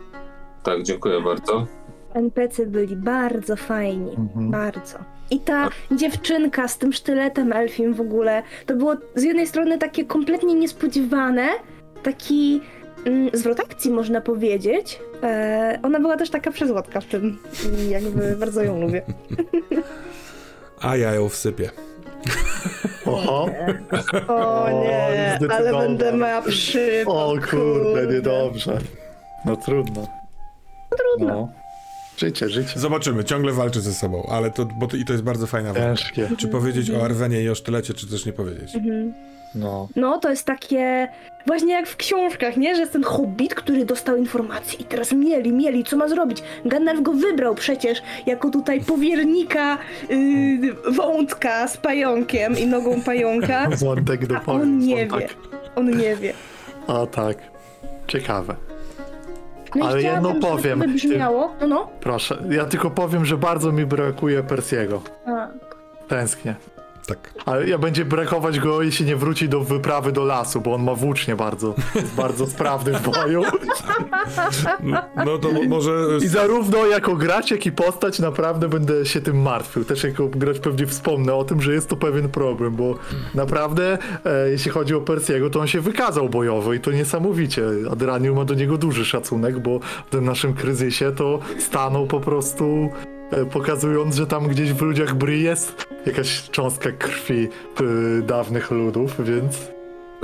Tak, 0.62 0.83
dziękuję 0.83 1.21
bardzo. 1.23 1.66
NPC 2.14 2.66
byli 2.66 2.97
bardzo 2.97 3.57
fajni, 3.57 4.11
Mhm. 4.16 4.50
bardzo. 4.50 4.99
I 5.31 5.40
ta 5.40 5.69
dziewczynka 5.93 6.69
z 6.69 6.78
tym 6.78 6.93
sztyletem 6.93 7.52
elfim 7.52 7.95
w 7.95 8.00
ogóle, 8.00 8.43
to 8.66 8.75
było 8.76 8.95
z 9.14 9.23
jednej 9.23 9.47
strony 9.47 9.78
takie 9.78 10.04
kompletnie 10.04 10.54
niespodziewane, 10.54 11.49
taki 12.02 12.61
mm, 13.04 13.31
zwrot 13.33 13.61
akcji 13.61 13.90
można 13.90 14.21
powiedzieć. 14.21 15.00
E, 15.23 15.78
ona 15.83 16.00
była 16.00 16.16
też 16.16 16.31
taka 16.31 16.50
przezłotka 16.50 17.00
w 17.00 17.04
tym 17.07 17.38
jakby 17.88 18.37
bardzo 18.37 18.62
ją 18.62 18.81
lubię. 18.81 19.02
A 20.83 20.97
ja 20.97 21.14
ją 21.14 21.28
wsypię. 21.28 21.71
Oho, 23.07 23.49
O 24.28 24.69
nie, 24.85 25.04
ale 25.04 25.37
zdecydowanie. 25.38 25.88
będę 25.88 26.12
miała 26.12 26.43
przypał. 26.43 27.31
o 27.31 27.35
kurde, 27.50 28.07
niedobrze. 28.14 28.78
No 29.45 29.57
trudno. 29.57 30.07
Trudno. 30.99 31.35
No. 31.35 31.49
Życie, 32.16 32.49
życie. 32.49 32.73
Zobaczymy, 32.81 33.25
ciągle 33.25 33.52
walczy 33.52 33.81
ze 33.81 33.95
sobą, 33.95 34.28
ale 34.33 34.50
to, 34.50 34.64
bo 34.81 34.87
to, 34.87 34.97
i 34.97 35.04
to 35.04 35.12
jest 35.12 35.25
bardzo 35.25 35.47
fajna 35.47 35.73
walka. 35.73 35.88
Ciężkie. 35.97 36.28
Czy 36.38 36.49
powiedzieć 36.49 36.90
o 36.90 37.04
Arwenie 37.04 37.43
i 37.43 37.49
o 37.49 37.54
sztylecie, 37.54 37.95
czy 37.95 38.07
też 38.07 38.26
nie 38.26 38.33
powiedzieć? 38.33 38.75
Mhm. 38.75 39.14
No. 39.54 39.88
No, 39.96 40.18
to 40.18 40.30
jest 40.30 40.44
takie 40.46 41.08
właśnie 41.46 41.73
jak 41.73 41.87
w 41.87 41.96
książkach, 41.96 42.56
nie? 42.56 42.75
Że 42.75 42.80
jest 42.80 42.92
ten 42.92 43.02
hobbit, 43.02 43.54
który 43.54 43.84
dostał 43.84 44.16
informację 44.16 44.78
i 44.80 44.84
teraz 44.84 45.12
mieli, 45.12 45.52
mieli, 45.52 45.84
co 45.84 45.96
ma 45.96 46.08
zrobić. 46.08 46.42
Gandalf 46.64 47.02
go 47.02 47.12
wybrał 47.12 47.54
przecież 47.54 48.02
jako 48.26 48.50
tutaj 48.50 48.80
powiernika 48.80 49.78
yy, 50.08 50.75
wątka 50.92 51.68
z 51.68 51.76
pająkiem 51.76 52.58
i 52.58 52.66
nogą 52.66 53.02
pająka. 53.02 53.68
Wątek 53.84 54.26
do 54.26 54.37
A 54.37 54.52
on 54.52 54.78
nie 54.78 55.06
wie. 55.06 55.28
On 55.76 55.90
nie 55.99 56.16
wie. 56.16 56.32
A 56.87 57.06
tak. 57.06 57.37
Ciekawe. 58.06 58.56
No 59.76 59.87
Ale 59.87 60.02
jedno 60.02 60.28
żeby 60.28 60.40
powiem, 60.40 60.78
to 60.78 60.84
ty- 60.84 60.90
wybrzmiało. 60.90 61.52
No, 61.61 61.66
no. 61.66 61.88
Proszę, 62.00 62.38
ja 62.50 62.64
tylko 62.64 62.90
powiem, 62.90 63.25
że 63.25 63.37
bardzo 63.37 63.73
mi 63.73 63.87
brakuje 63.87 64.42
Persiego. 64.42 65.02
A. 65.26 65.49
Tęsknię. 66.08 66.54
Tak. 67.06 67.34
Ale 67.46 67.68
ja 67.68 67.78
będzie 67.78 68.04
brakować 68.04 68.61
go, 68.61 68.82
jeśli 68.82 69.06
nie 69.06 69.16
wróci 69.16 69.49
do 69.49 69.61
wyprawy 69.61 70.12
do 70.12 70.25
lasu, 70.25 70.61
bo 70.61 70.75
on 70.75 70.82
ma 70.82 70.94
włócznie 70.94 71.37
bardzo. 71.37 71.75
Jest 71.94 72.14
bardzo 72.14 72.46
sprawny 72.46 72.92
w 72.92 73.11
boju. 73.11 73.42
No 75.25 75.38
to 75.38 75.52
mo- 75.52 75.62
może... 75.68 75.90
I 76.23 76.28
zarówno 76.28 76.87
jako 76.87 77.16
gracz, 77.16 77.50
jak 77.50 77.66
i 77.66 77.73
postać 77.73 78.18
naprawdę 78.18 78.68
będę 78.68 79.06
się 79.06 79.20
tym 79.20 79.42
martwił. 79.42 79.84
Też 79.84 80.04
jako 80.04 80.28
gracz 80.28 80.58
pewnie 80.58 80.87
wspomnę 80.87 81.34
o 81.34 81.44
tym, 81.44 81.62
że 81.62 81.73
jest 81.73 81.88
to 81.88 81.96
pewien 81.96 82.28
problem, 82.28 82.75
bo 82.76 82.94
naprawdę 83.34 83.99
e, 84.25 84.50
jeśli 84.50 84.70
chodzi 84.70 84.94
o 84.94 85.00
Persiego, 85.00 85.50
to 85.50 85.61
on 85.61 85.66
się 85.66 85.80
wykazał 85.80 86.28
bojowo 86.28 86.73
i 86.73 86.80
to 86.80 86.92
niesamowicie. 86.92 87.62
Adranium 87.92 88.37
ma 88.37 88.44
do 88.44 88.54
niego 88.54 88.78
duży 88.78 89.04
szacunek, 89.04 89.58
bo 89.58 89.78
w 90.06 90.11
tym 90.11 90.25
naszym 90.25 90.54
kryzysie 90.54 91.12
to 91.12 91.38
stanął 91.58 92.06
po 92.06 92.20
prostu 92.20 92.90
pokazując, 93.52 94.16
że 94.16 94.26
tam 94.26 94.49
gdzieś 94.49 94.73
w 94.73 94.83
ludziach 94.83 95.14
Bry 95.14 95.38
jest 95.38 95.87
jakaś 96.07 96.50
cząstka 96.50 96.93
krwi 96.93 97.49
e, 97.49 98.23
dawnych 98.23 98.71
ludów, 98.71 99.25
więc 99.25 99.74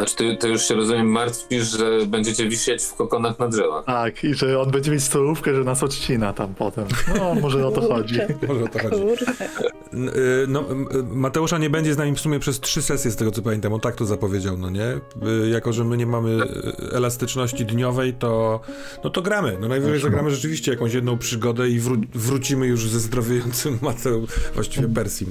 Znaczy, 0.01 0.17
ty, 0.17 0.37
ty 0.37 0.49
już 0.49 0.63
się 0.63 0.75
rozumiem, 0.75 1.07
martwisz, 1.07 1.65
że 1.79 2.07
będziecie 2.07 2.49
wisieć 2.49 2.83
w 2.83 2.95
kokonach 2.95 3.39
na 3.39 3.49
drzewach. 3.49 3.85
tak, 3.85 4.25
i 4.25 4.35
że 4.35 4.61
on 4.61 4.71
będzie 4.71 4.91
mieć 4.91 5.03
stolówkę, 5.03 5.55
że 5.55 5.65
nas 5.65 5.83
odcina 5.83 6.33
tam 6.33 6.55
potem. 6.55 6.85
No, 7.19 7.35
może 7.35 7.67
o 7.67 7.71
to 7.71 7.81
chodzi. 7.81 8.19
Może 8.49 8.65
o 8.65 8.69
to 8.69 8.79
chodzi. 8.79 9.03
Y, 9.03 10.47
No, 10.49 10.65
Mateusza 11.11 11.59
nie 11.59 11.71
będzie 11.71 11.95
z 11.95 11.99
nami 11.99 12.15
w 12.15 12.21
sumie 12.21 12.39
przez 12.39 12.61
trzy 12.61 12.83
sesje, 12.83 13.11
z 13.11 13.17
tego 13.17 13.31
co 13.31 13.43
pamiętam. 13.43 13.73
On 13.73 13.81
tak 13.81 13.97
to 13.97 14.05
zapowiedział, 14.07 14.57
no 14.59 14.71
nie? 14.71 14.87
Y, 14.87 15.49
Jako, 15.51 15.73
że 15.73 15.85
my 15.85 15.97
nie 15.97 16.07
mamy 16.07 16.31
y, 16.31 16.93
elastyczności 16.93 17.65
dniowej, 17.67 18.15
to 18.15 18.61
no 19.05 19.11
to 19.11 19.23
gramy. 19.23 19.57
No 19.61 19.69
najwyżej 19.69 20.01
zagramy 20.01 20.31
rzeczywiście 20.31 20.71
jakąś 20.71 20.95
jedną 20.95 21.19
przygodę 21.19 21.69
i 21.69 21.81
wró- 21.81 22.07
wrócimy 22.15 22.67
już 22.67 22.89
ze 22.89 23.01
zdrowiejącym 23.01 23.79
Mateu, 23.83 24.27
właściwie 24.55 24.89
Persim. 24.89 25.29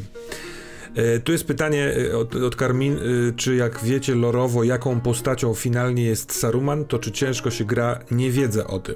Y, 0.97 1.19
Tu 1.19 1.31
jest 1.31 1.47
pytanie 1.47 1.93
y, 1.97 2.17
od, 2.17 2.35
od 2.35 2.55
Karmin, 2.55 2.97
y, 2.97 3.33
czy 3.35 3.55
jak 3.55 3.83
wiecie 3.83 4.15
lorowo, 4.15 4.63
jaką 4.63 5.01
postacią 5.01 5.53
finalnie 5.53 6.03
jest 6.03 6.33
Saruman, 6.39 6.85
to 6.85 6.99
czy 6.99 7.11
ciężko 7.11 7.51
się 7.51 7.65
gra 7.65 7.99
nie 8.11 8.31
wiedza 8.31 8.67
o 8.67 8.79
tym? 8.79 8.95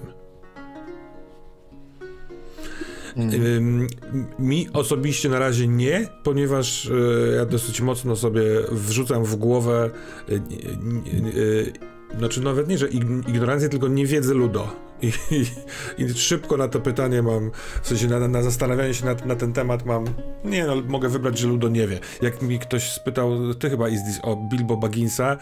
Ym, 3.18 3.88
Mi 4.40 4.68
osobiście 4.74 5.30
na 5.30 5.40
razie 5.40 5.68
nie, 5.68 6.08
ponieważ 6.24 6.86
e, 7.32 7.36
ja 7.36 7.46
dosyć 7.46 7.82
mocno 7.82 8.16
sobie 8.16 8.44
wrzucam 8.72 9.24
w 9.26 9.36
głowę, 9.36 9.90
e, 10.30 10.34
e, 10.36 10.40
znaczy 12.18 12.42
nawet 12.42 12.68
nie, 12.68 12.78
że 12.78 12.88
ig- 12.90 13.30
ignorancję, 13.30 13.70
tylko 13.70 13.88
niewiedzę 13.88 14.34
ludo. 14.34 14.68
I, 15.04 15.12
i, 15.32 15.46
I 16.04 16.14
szybko 16.14 16.58
na 16.58 16.68
to 16.68 16.80
pytanie 16.80 17.22
mam, 17.22 17.52
w 17.82 17.88
sensie 17.88 18.08
na, 18.08 18.28
na 18.28 18.42
zastanawianie 18.42 18.94
się 18.94 19.06
na, 19.06 19.16
na 19.26 19.36
ten 19.36 19.54
temat 19.54 19.86
mam, 19.86 20.06
nie 20.46 20.66
no, 20.66 20.76
mogę 20.88 21.10
wybrać, 21.10 21.38
że 21.38 21.48
ludo 21.48 21.70
nie 21.70 21.88
wie. 21.88 22.00
Jak 22.22 22.42
mi 22.42 22.60
ktoś 22.60 22.92
spytał, 22.92 23.54
ty 23.54 23.70
chyba 23.70 23.90
Izdis, 23.90 24.20
o 24.24 24.36
Bilbo 24.36 24.78
Bagginsa, 24.78 25.38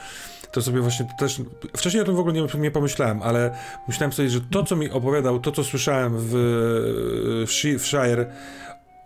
to 0.51 0.61
sobie 0.61 0.81
właśnie 0.81 1.07
też, 1.19 1.41
wcześniej 1.77 2.03
o 2.03 2.05
tym 2.05 2.15
w 2.15 2.19
ogóle 2.19 2.33
nie, 2.33 2.47
nie 2.59 2.71
pomyślałem, 2.71 3.21
ale 3.21 3.57
myślałem 3.87 4.13
sobie, 4.13 4.29
że 4.29 4.41
to, 4.41 4.63
co 4.63 4.75
mi 4.75 4.89
opowiadał, 4.89 5.39
to, 5.39 5.51
co 5.51 5.63
słyszałem 5.63 6.13
w, 6.17 6.31
w 7.47 7.85
Shire 7.85 8.25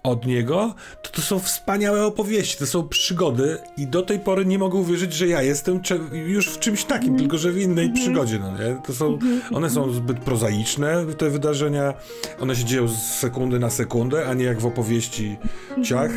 od 0.06 0.26
niego, 0.26 0.74
to 1.02 1.10
to 1.10 1.22
są 1.22 1.40
wspaniałe 1.40 2.06
opowieści, 2.06 2.58
to 2.58 2.66
są 2.66 2.88
przygody 2.88 3.58
i 3.78 3.88
do 3.88 4.02
tej 4.02 4.20
pory 4.20 4.46
nie 4.46 4.60
mogę 4.60 4.78
uwierzyć, 4.78 5.14
że 5.14 5.28
ja 5.28 5.42
jestem 5.42 5.82
już 6.12 6.50
w 6.50 6.60
czymś 6.60 6.84
takim, 6.84 7.18
tylko 7.18 7.38
że 7.38 7.52
w 7.52 7.58
innej 7.58 7.94
przygodzie, 7.94 8.40
no 8.40 8.52
nie? 8.52 8.82
To 8.88 8.94
są, 8.94 9.20
one 9.54 9.70
są 9.70 9.92
zbyt 9.92 10.20
prozaiczne, 10.20 11.06
te 11.18 11.30
wydarzenia, 11.30 11.94
one 12.40 12.56
się 12.56 12.66
dzieją 12.66 12.88
z 12.88 12.98
sekundy 12.98 13.60
na 13.60 13.70
sekundę, 13.70 14.28
a 14.28 14.34
nie 14.34 14.46
jak 14.46 14.60
w 14.60 14.66
opowieści 14.66 15.38
ciach, 15.84 16.12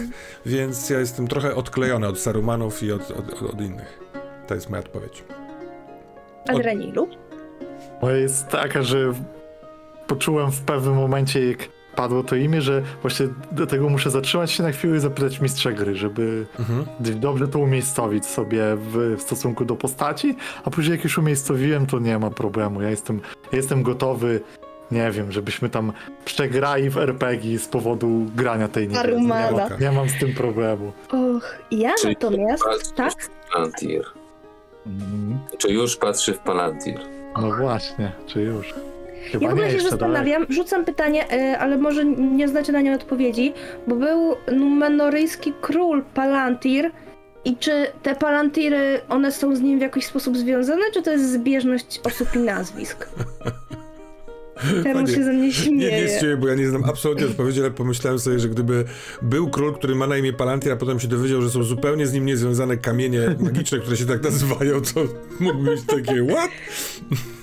więc 0.47 0.91
ja 0.91 1.01
jestem 1.01 1.29
trochę 1.29 1.55
odklejony 1.55 2.07
od 2.07 2.21
Sarumanów 2.21 2.83
i 2.83 2.93
od, 2.93 3.11
od, 3.11 3.43
od 3.43 3.61
innych. 3.61 4.01
To 4.47 4.55
jest 4.55 4.71
moja 4.71 4.83
odpowiedź. 4.83 5.25
Adranilu. 6.49 7.09
Moja 8.03 8.17
jest 8.17 8.49
taka, 8.49 8.83
że 8.83 9.13
poczułem 10.07 10.53
w 10.53 10.61
pewnym 10.61 10.95
momencie, 10.95 11.49
jak 11.49 11.78
padło 11.99 12.23
to 12.23 12.37
imię, 12.37 12.63
że 12.63 12.83
właśnie 13.03 13.27
do 13.53 13.67
tego 13.67 13.89
muszę 13.89 14.11
zatrzymać 14.11 14.51
się 14.51 14.63
na 14.63 14.71
chwilę 14.73 14.97
i 14.97 15.01
zapytać 15.01 15.41
mistrza 15.41 15.73
gry, 15.73 15.95
żeby 15.97 16.47
Mhm. 16.59 16.85
dobrze 17.21 17.49
to 17.49 17.59
umiejscowić 17.59 18.27
sobie 18.27 18.63
w, 18.77 19.17
w 19.19 19.23
stosunku 19.23 19.65
do 19.65 19.77
postaci, 19.77 20.37
a 20.65 20.71
później 20.71 20.97
jak 20.97 21.05
już 21.05 21.19
umiejscowiłem, 21.19 21.87
to 21.87 21.99
nie 21.99 22.19
ma 22.19 22.31
problemu. 22.31 22.83
Ja 22.83 22.91
jestem, 22.91 23.21
jestem 23.53 23.83
gotowy, 23.83 24.41
nie 24.91 25.11
wiem, 25.11 25.33
żebyśmy 25.33 25.69
tam 25.71 25.93
przegrali 26.25 26.91
w 26.91 26.97
RPG 26.99 27.59
z 27.59 27.69
powodu 27.69 28.27
grania 28.37 28.69
tej 28.69 28.89
niewiedzy. 28.89 29.11
Nie, 29.21 29.35
Armada. 29.35 29.69
ma, 29.69 29.77
nie 29.81 29.93
mam 29.93 30.09
z 30.09 30.19
tym 30.19 30.35
problemu. 30.35 30.93
Och, 31.13 31.55
ja 31.71 31.91
Czyli 32.01 32.15
natomiast, 32.15 32.65
tak? 32.97 33.13
Palantir. 33.53 34.05
Mm, 34.87 35.39
Czy 35.59 35.69
już 35.73 35.97
patrzy 35.97 36.35
w 36.35 36.39
Palantir? 36.39 37.01
No 37.43 37.53
właśnie, 37.57 38.13
czy 38.27 38.41
już? 38.43 38.75
Chyba 39.33 39.45
Ja 39.45 39.51
w 39.51 39.53
ogóle 39.53 39.71
się 39.71 39.81
zastanawiam, 39.81 40.47
rzucam 40.49 40.85
pytanie, 40.85 41.33
e, 41.33 41.59
ale 41.59 41.79
może 41.79 42.05
nie 42.05 42.49
znacie 42.49 42.73
na 42.73 42.81
nie 42.81 42.95
odpowiedzi, 42.95 43.53
bo 43.87 43.95
był 43.95 44.37
numenoryjski 44.53 45.53
król 45.61 46.03
Palantir 46.15 46.91
i 47.45 47.57
czy 47.57 47.87
te 48.03 48.15
Palantiry, 48.15 49.01
one 49.09 49.33
są 49.33 49.57
z 49.57 49.61
nim 49.61 49.79
w 49.79 49.83
jakiś 49.83 50.07
sposób 50.07 50.37
związane, 50.37 50.83
czy 50.95 51.03
to 51.03 51.11
jest 51.11 51.33
zbieżność 51.33 52.01
osób 52.05 52.29
i 52.35 52.39
nazwisk? 52.39 53.09
Panie, 54.93 55.15
się 55.15 55.25
ze 55.25 55.33
mnie 55.33 55.47
Nie, 55.47 55.53
śmieje. 55.53 56.03
nie 56.03 56.09
z 56.09 56.21
ciebie, 56.21 56.37
bo 56.37 56.49
ja 56.49 56.55
nie 56.55 56.69
znam 56.69 56.85
absolutnie 56.85 57.27
odpowiedzi, 57.27 57.61
ale 57.61 57.71
pomyślałem 57.71 58.19
sobie, 58.19 58.39
że 58.39 58.49
gdyby 58.49 58.85
był 59.23 59.51
król, 59.51 59.75
który 59.75 59.95
ma 59.95 60.07
na 60.07 60.17
imię 60.17 60.33
Palantir, 60.33 60.73
a 60.73 60.77
potem 60.77 61.01
się 61.01 61.09
dowiedział, 61.09 61.43
że 61.43 61.51
są 61.51 61.63
zupełnie 61.63 62.07
z 62.07 62.13
nim 62.13 62.27
niezwiązane 62.27 62.77
kamienie 62.77 63.37
magiczne, 63.41 63.79
które 63.79 63.97
się 63.97 64.07
tak 64.07 64.23
nazywają, 64.23 64.81
to 64.95 65.01
mógłby 65.41 65.71
być 65.71 65.83
takie, 65.87 66.27
what? 66.27 66.51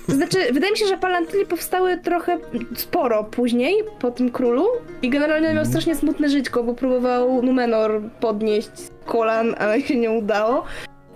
To 0.06 0.12
znaczy, 0.12 0.38
wydaje 0.52 0.72
mi 0.72 0.78
się, 0.78 0.86
że 0.86 0.98
Palantiry 0.98 1.46
powstały 1.46 1.98
trochę 1.98 2.38
sporo 2.76 3.24
później, 3.24 3.74
po 4.00 4.10
tym 4.10 4.30
królu 4.30 4.66
i 5.02 5.10
generalnie 5.10 5.54
miał 5.54 5.64
strasznie 5.64 5.96
smutne 5.96 6.28
żyćko, 6.28 6.64
bo 6.64 6.74
próbował 6.74 7.42
Numenor 7.42 8.02
podnieść 8.20 8.68
z 8.74 8.90
kolan, 9.06 9.54
ale 9.58 9.80
się 9.80 9.96
nie 9.96 10.10
udało. 10.10 10.64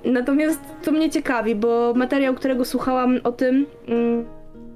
Natomiast 0.05 0.61
to 0.83 0.93
mnie 0.93 1.11
ciekawi, 1.11 1.55
bo 1.55 1.93
materiał, 1.97 2.35
którego 2.35 2.65
słuchałam 2.65 3.21
o 3.25 3.33
tym, 3.33 3.67
mm, 3.89 4.25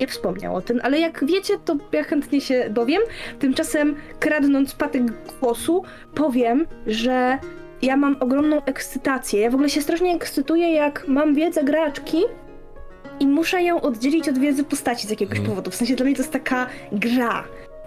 nie 0.01 0.07
wspomniał 0.07 0.57
o 0.57 0.61
tym, 0.63 0.81
ale 0.83 0.99
jak 0.99 1.25
wiecie, 1.27 1.55
to 1.65 1.77
ja 1.93 2.05
chętnie 2.05 2.41
się 2.41 2.67
dowiem. 2.71 3.03
Tymczasem, 3.39 3.97
kradnąc 4.21 4.75
patyk 4.75 5.03
głosu, 5.41 5.83
powiem, 6.15 6.67
że 6.87 7.39
ja 7.83 7.97
mam 7.97 8.17
ogromną 8.21 8.65
ekscytację. 8.65 9.41
Ja 9.41 9.51
w 9.51 9.55
ogóle 9.55 9.71
się 9.71 9.83
strasznie 9.83 10.15
ekscytuję, 10.15 10.73
jak 10.73 11.09
mam 11.09 11.35
wiedzę 11.35 11.65
graczki, 11.65 12.19
i 13.21 13.27
muszę 13.27 13.63
ją 13.63 13.81
oddzielić 13.81 14.29
od 14.29 14.39
wiedzy 14.39 14.65
postaci 14.65 15.07
z 15.07 15.11
jakiegoś 15.11 15.39
Mhm. 15.39 15.51
powodu. 15.51 15.71
W 15.71 15.75
sensie 15.75 15.95
dla 15.97 16.07
mnie 16.07 16.15
to 16.15 16.23
jest 16.23 16.33
taka 16.33 16.67
gra. 16.93 17.45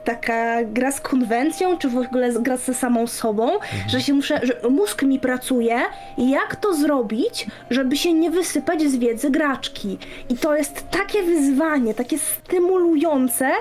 Taka 0.07 0.63
gra 0.63 0.91
z 0.91 1.01
konwencją, 1.01 1.77
czy 1.77 1.89
w 1.89 1.97
ogóle 1.97 2.33
gra 2.33 2.57
ze 2.57 2.73
samą 2.73 3.07
sobą, 3.07 3.49
że 3.87 4.01
się 4.01 4.13
muszę, 4.13 4.39
że 4.43 4.69
mózg 4.69 5.03
mi 5.03 5.19
pracuje 5.19 5.79
i 6.17 6.29
jak 6.29 6.55
to 6.55 6.73
zrobić, 6.73 7.47
żeby 7.69 7.97
się 7.97 8.13
nie 8.13 8.31
wysypać 8.31 8.81
z 8.81 8.95
wiedzy 8.95 9.29
graczki. 9.29 9.97
I 10.29 10.35
to 10.35 10.55
jest 10.55 10.89
takie 10.89 11.23
wyzwanie, 11.23 11.93
takie 11.93 12.17
stymulujące, 12.17 13.51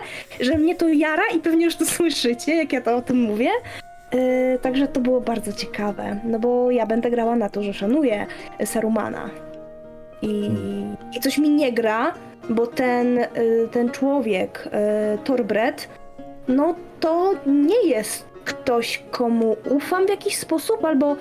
że 0.40 0.58
mnie 0.58 0.74
to 0.74 0.88
jara 0.88 1.22
i 1.36 1.38
pewnie 1.38 1.64
już 1.64 1.76
to 1.76 1.86
słyszycie, 1.96 2.54
jak 2.54 2.72
ja 2.72 2.80
to 2.80 2.96
o 2.96 3.02
tym 3.02 3.16
mówię. 3.20 3.50
Yy, 4.12 4.58
także 4.62 4.88
to 4.88 5.00
było 5.00 5.20
bardzo 5.20 5.52
ciekawe, 5.52 6.20
no 6.24 6.38
bo 6.38 6.70
ja 6.70 6.86
będę 6.86 7.10
grała 7.10 7.36
na 7.36 7.48
to, 7.48 7.62
że 7.62 7.74
szanuję 7.74 8.26
Sarumana. 8.64 9.30
I, 10.22 10.50
I 11.16 11.20
coś 11.20 11.38
mi 11.38 11.50
nie 11.50 11.72
gra, 11.72 12.14
bo 12.50 12.66
ten, 12.66 13.18
y, 13.18 13.28
ten 13.72 13.90
człowiek, 13.90 14.68
y, 15.14 15.18
Torbret, 15.24 15.88
no 16.48 16.74
to 17.00 17.32
nie 17.46 17.88
jest 17.88 18.26
ktoś, 18.44 19.02
komu 19.10 19.56
ufam 19.70 20.06
w 20.06 20.08
jakiś 20.10 20.36
sposób, 20.36 20.84
albo 20.84 21.16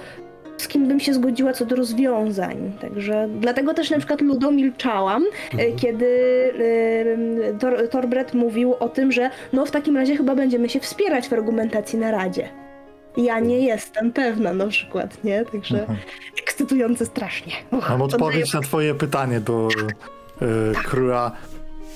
z 0.58 0.68
kim 0.68 0.88
bym 0.88 1.00
się 1.00 1.14
zgodziła 1.14 1.54
co 1.54 1.66
do 1.66 1.76
rozwiązań. 1.76 2.72
Także 2.82 3.28
dlatego 3.40 3.74
też 3.74 3.90
na 3.90 3.98
przykład 3.98 4.22
Ludo 4.22 4.52
milczałam, 4.52 5.24
y, 5.54 5.74
kiedy 5.82 6.06
y, 6.06 7.56
Tor, 7.60 7.90
Torbret 7.90 8.34
mówił 8.34 8.76
o 8.80 8.90
tym, 8.90 9.12
że 9.12 9.30
no 9.54 9.66
w 9.66 9.72
takim 9.72 9.98
razie 9.98 10.18
chyba 10.18 10.36
będziemy 10.36 10.70
się 10.70 10.80
wspierać 10.80 11.28
w 11.28 11.34
argumentacji 11.34 12.00
na 12.00 12.12
Radzie. 12.12 12.50
Ja 13.18 13.40
nie 13.40 13.60
jestem 13.60 14.12
pewna 14.12 14.54
na 14.54 14.68
przykład, 14.68 15.24
nie? 15.24 15.46
Także 15.46 15.80
Mhm. 15.80 16.00
ekscytujące 16.40 17.06
strasznie. 17.06 17.54
Och, 17.72 17.90
Mam 17.90 18.02
odpowiedź 18.02 18.54
na 18.54 18.62
twoje 18.62 18.96
pytanie 18.96 19.40
do 19.40 19.68
e, 20.42 20.74
Tak. 20.74 20.84
króla 20.84 21.32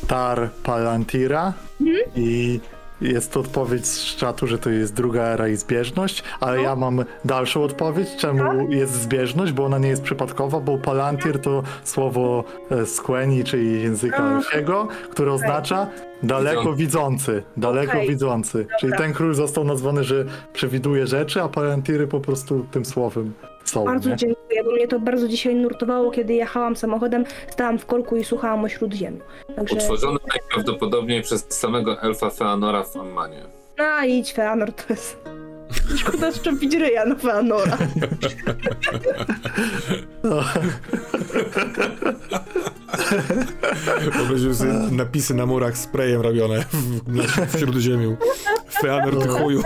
Tar 0.08 0.50
Palantira 0.63 1.54
Mhm. 1.82 1.98
i 2.15 2.60
jest 3.02 3.32
to 3.32 3.40
odpowiedź 3.40 3.86
z 3.86 4.16
czatu, 4.16 4.48
że 4.48 4.58
to 4.58 4.70
jest 4.70 4.94
druga 4.94 5.22
era 5.24 5.48
i 5.48 5.56
zbieżność, 5.56 6.24
ale 6.40 6.58
No. 6.58 6.64
ja 6.64 6.76
mam 6.76 7.06
dalszą 7.26 7.64
odpowiedź, 7.64 8.10
czemu 8.18 8.40
Tak? 8.40 8.70
jest 8.72 8.94
zbieżność, 8.94 9.52
bo 9.52 9.66
ona 9.66 9.78
nie 9.78 9.90
jest 9.90 10.02
przypadkowa, 10.04 10.60
bo 10.60 10.78
palantir 10.78 11.40
to 11.42 11.64
słowo 11.84 12.44
e, 12.72 12.86
z 12.86 13.02
Kweni, 13.02 13.44
czyli 13.44 13.82
języka. 13.84 14.36
Elfiego, 14.38 14.88
które 15.12 15.34
oznacza 15.34 15.88
daleko 16.24 16.74
widzący, 16.74 17.44
daleko 17.58 17.92
Okej. 17.94 18.10
widzący. 18.10 18.68
Czyli 18.80 18.94
ten 18.98 19.14
król 19.14 19.34
został 19.36 19.64
nazwany, 19.64 20.04
że 20.04 20.26
przewiduje 20.54 21.08
rzeczy, 21.08 21.42
a 21.42 21.48
palantiry 21.50 22.08
po 22.08 22.20
prostu 22.20 22.66
tym 22.72 22.86
słowem 22.86 23.34
są. 23.65 23.86
Bardzo 23.86 24.10
nie? 24.10 24.15
dziękuję, 24.15 24.63
bo 24.63 24.72
mnie 24.72 24.88
to 24.88 25.00
bardzo 25.00 25.28
dzisiaj 25.28 25.56
nurtowało, 25.56 26.12
kiedy 26.12 26.34
jechałam 26.34 26.76
samochodem, 26.76 27.24
stałam 27.50 27.80
w 27.80 27.86
korku 27.86 28.15
i 28.15 28.24
słuchałam 28.24 28.63
o 28.63 28.69
Śródziemiu. 28.69 29.19
Także, 29.56 29.76
Utworzony 29.76 30.19
najprawdopodobniej 30.30 31.22
przez 31.22 31.45
samego 31.50 32.02
elfa 32.02 32.30
Feanora 32.30 32.84
w 32.84 32.98
Ammanie. 32.98 33.43
a 33.78 34.06
idź 34.06 34.34
Feanor, 34.34 34.74
to 34.74 34.84
jest... 34.89 35.17
Szkoda 35.95 36.32
szczepić 36.32 36.76
ryja 36.76 37.06
na 37.06 37.15
Feanora. 37.15 37.78
Wyobraziłem 44.13 44.56
sobie 44.56 44.74
napisy 44.91 45.34
na 45.34 45.45
murach 45.45 45.78
sprayem 45.78 46.22
robione 46.22 46.65
w, 46.72 47.15
na, 47.15 47.24
w 47.45 47.60
Śródziemiu. 47.60 48.17
Feanor 48.82 49.22
ty 49.22 49.28
chuju. 49.28 49.62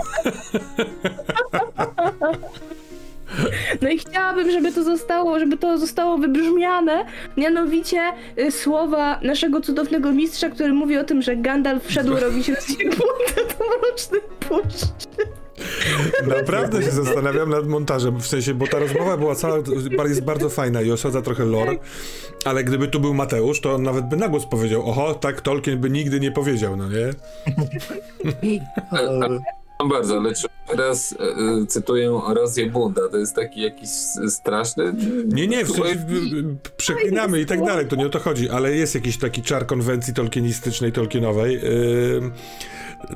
No 3.81 3.89
i 3.89 3.97
chciałabym, 3.97 4.51
żeby 4.51 4.71
to 4.71 4.83
zostało, 4.83 5.39
żeby 5.39 5.57
to 5.57 5.77
zostało 5.77 6.17
wybrzmiane, 6.17 7.05
mianowicie 7.37 8.01
y, 8.39 8.51
słowa 8.51 9.19
naszego 9.23 9.61
cudownego 9.61 10.11
mistrza, 10.11 10.49
który 10.49 10.73
mówi 10.73 10.97
o 10.97 11.03
tym, 11.03 11.21
że 11.21 11.35
Gandalf 11.35 11.85
wszedł 11.85 12.15
robić 12.15 12.49
rozjebutę 12.49 13.35
do 13.35 13.65
mrocznej 13.65 14.21
puszczy. 14.39 14.87
Naprawdę 16.27 16.83
się 16.83 16.91
zastanawiam 16.91 17.49
nad 17.49 17.67
montażem, 17.67 18.19
w 18.19 18.27
sensie, 18.27 18.53
bo 18.53 18.67
ta 18.67 18.79
rozmowa 18.79 19.17
była 19.17 19.35
cała, 19.35 19.57
jest 20.07 20.23
bardzo 20.23 20.49
fajna 20.49 20.81
i 20.81 20.91
osadza 20.91 21.21
trochę 21.21 21.45
lore, 21.45 21.75
ale 22.45 22.63
gdyby 22.63 22.87
tu 22.87 22.99
był 22.99 23.13
Mateusz, 23.13 23.61
to 23.61 23.73
on 23.73 23.83
nawet 23.83 24.05
by 24.09 24.15
na 24.15 24.27
głos 24.27 24.45
powiedział, 24.45 24.89
oho, 24.89 25.13
tak 25.13 25.41
Tolkien 25.41 25.79
by 25.79 25.89
nigdy 25.89 26.19
nie 26.19 26.31
powiedział, 26.31 26.77
no 26.77 26.89
nie? 26.89 27.13
No 29.83 29.89
bardzo, 29.89 30.17
ale 30.17 30.33
czy 30.33 30.47
teraz 30.67 31.15
e, 31.19 31.23
e, 31.23 31.65
cytuję 31.67 32.19
rozjebunda, 32.27 33.01
to 33.11 33.17
jest 33.17 33.35
taki 33.35 33.61
jakiś 33.61 33.89
straszny? 34.29 34.93
Nie, 35.25 35.47
nie, 35.47 35.65
w 35.65 35.71
sensie 35.71 35.91
y, 35.91 36.39
y, 36.39 36.55
przeklinamy 36.77 37.39
i 37.41 37.45
tak 37.45 37.65
dalej, 37.65 37.87
to 37.87 37.95
nie 37.95 38.05
o 38.05 38.09
to 38.09 38.19
chodzi, 38.19 38.49
ale 38.49 38.75
jest 38.75 38.95
jakiś 38.95 39.17
taki 39.17 39.41
czar 39.41 39.65
konwencji 39.65 40.13
tolkienistycznej, 40.13 40.91
tolkienowej. 40.91 41.61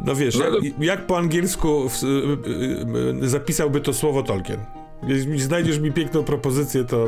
No 0.05 0.15
wiesz, 0.15 0.35
No, 0.37 0.45
jak, 0.45 0.53
ale- 0.53 0.85
jak 0.85 1.05
po 1.05 1.17
angielsku 1.17 1.89
w, 1.89 2.03
y, 2.03 2.07
y, 2.07 3.23
y, 3.25 3.29
zapisałby 3.29 3.81
to 3.81 3.93
słowo 3.93 4.23
Tolkien? 4.23 4.59
Jeśli 5.07 5.41
znajdziesz 5.41 5.79
mi 5.79 5.91
piękną 5.91 6.23
propozycję, 6.23 6.83
to 6.83 7.07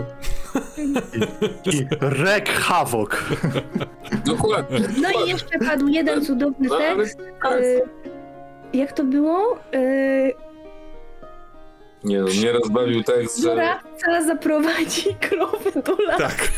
I 1.65 1.85
Rek 2.01 2.49
Havok. 2.49 3.23
Dokładnie. 4.25 4.79
No 5.01 5.09
i 5.25 5.29
jeszcze 5.29 5.59
padł 5.59 5.87
jeden 5.87 6.25
cudowny 6.25 6.67
No, 6.69 6.75
ale 6.75 6.95
tekst. 7.05 7.19
Jak 8.73 8.91
to 8.93 9.03
było? 9.03 9.57
Y, 9.75 10.33
Nie 12.03 12.21
no, 12.21 12.27
mnie 12.27 12.51
rozbawił 12.51 13.03
tekst, 13.03 13.37
że 13.41 13.49
Doradca 13.49 14.23
zaprowadzi 14.27 15.15
krowy 15.19 15.71
do 15.85 15.95
lasu. 16.05 16.17
tak. 16.23 16.51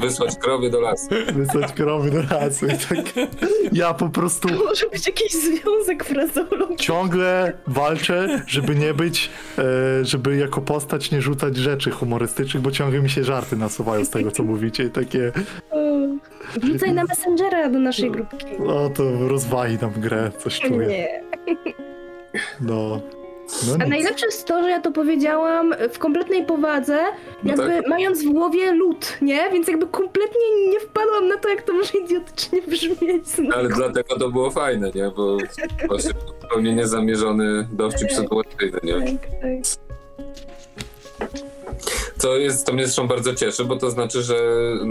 Wysłać 0.00 0.36
krowy 0.36 0.70
do 0.70 0.80
lasu. 0.80 1.08
Wysłać 1.32 1.72
krowy 1.72 2.10
do 2.10 2.22
lasu. 2.36 2.66
Tak, 2.66 3.26
ja 3.72 3.94
po 3.94 4.08
prostu 4.08 4.48
Może 4.64 4.88
być 4.88 5.06
jakiś 5.06 5.32
związek 5.32 6.04
frazeologii. 6.04 6.76
ciągle 6.76 7.52
walczę, 7.66 8.42
żeby 8.46 8.74
nie 8.76 8.94
być, 8.94 9.30
e, 9.58 9.62
żeby 10.04 10.36
jako 10.36 10.60
postać 10.60 11.10
nie 11.10 11.22
rzucać 11.22 11.56
rzeczy 11.56 11.90
humorystycznych, 11.90 12.62
bo 12.62 12.70
ciągle 12.70 13.00
mi 13.00 13.10
się 13.10 13.24
żarty 13.24 13.56
nasuwają 13.56 14.04
z 14.04 14.10
tego, 14.10 14.30
co 14.30 14.42
mówicie. 14.42 14.84
I 14.84 14.90
takie, 14.90 15.32
Wrzucaj 16.60 16.92
na 16.94 17.04
Messengera 17.04 17.68
do 17.68 17.78
naszej 17.78 18.10
grupki. 18.10 18.46
o 18.66 18.90
to 18.90 19.28
rozwali 19.28 19.78
nam 19.78 19.90
grę, 19.96 20.30
coś 20.38 20.60
czuję. 20.60 20.86
Nie. 20.88 21.22
No. 22.60 23.00
No 23.66 23.72
A 23.74 23.76
nic. 23.76 23.88
najlepsze 23.88 24.26
jest 24.26 24.46
to, 24.46 24.62
że 24.62 24.70
ja 24.70 24.80
to 24.80 24.90
powiedziałam 24.92 25.74
w 25.92 25.98
kompletnej 25.98 26.46
powadze, 26.46 26.98
No 27.42 27.50
jakby 27.50 27.76
tak. 27.76 27.88
mając 27.88 28.24
w 28.24 28.28
głowie 28.32 28.72
lód, 28.72 29.16
nie? 29.22 29.50
Więc 29.52 29.68
jakby 29.68 29.86
kompletnie 29.86 30.68
nie 30.72 30.80
wpadłam 30.80 31.28
na 31.28 31.36
to, 31.36 31.48
jak 31.48 31.62
to 31.62 31.72
może 31.72 31.98
idiotycznie 31.98 32.62
brzmieć. 32.62 33.24
No. 33.38 33.56
Ale 33.56 33.68
dlatego 33.68 34.18
to 34.18 34.28
było 34.30 34.50
fajne, 34.50 34.90
nie? 34.94 35.10
Bo 35.16 35.36
właśnie 35.88 36.10
zupełnie 36.42 36.74
niezamierzony 36.74 37.68
dowcip 37.72 38.12
sytuacyjny, 38.12 38.78
nie? 38.82 38.94
Tak, 38.94 39.30
tak. 39.40 41.30
Co, 42.18 42.36
jest, 42.36 42.66
to 42.66 42.72
mnie 42.72 42.84
zresztą 42.86 43.08
bardzo 43.08 43.34
cieszy, 43.34 43.64
bo 43.64 43.76
to 43.76 43.90
znaczy, 43.90 44.22
że 44.22 44.36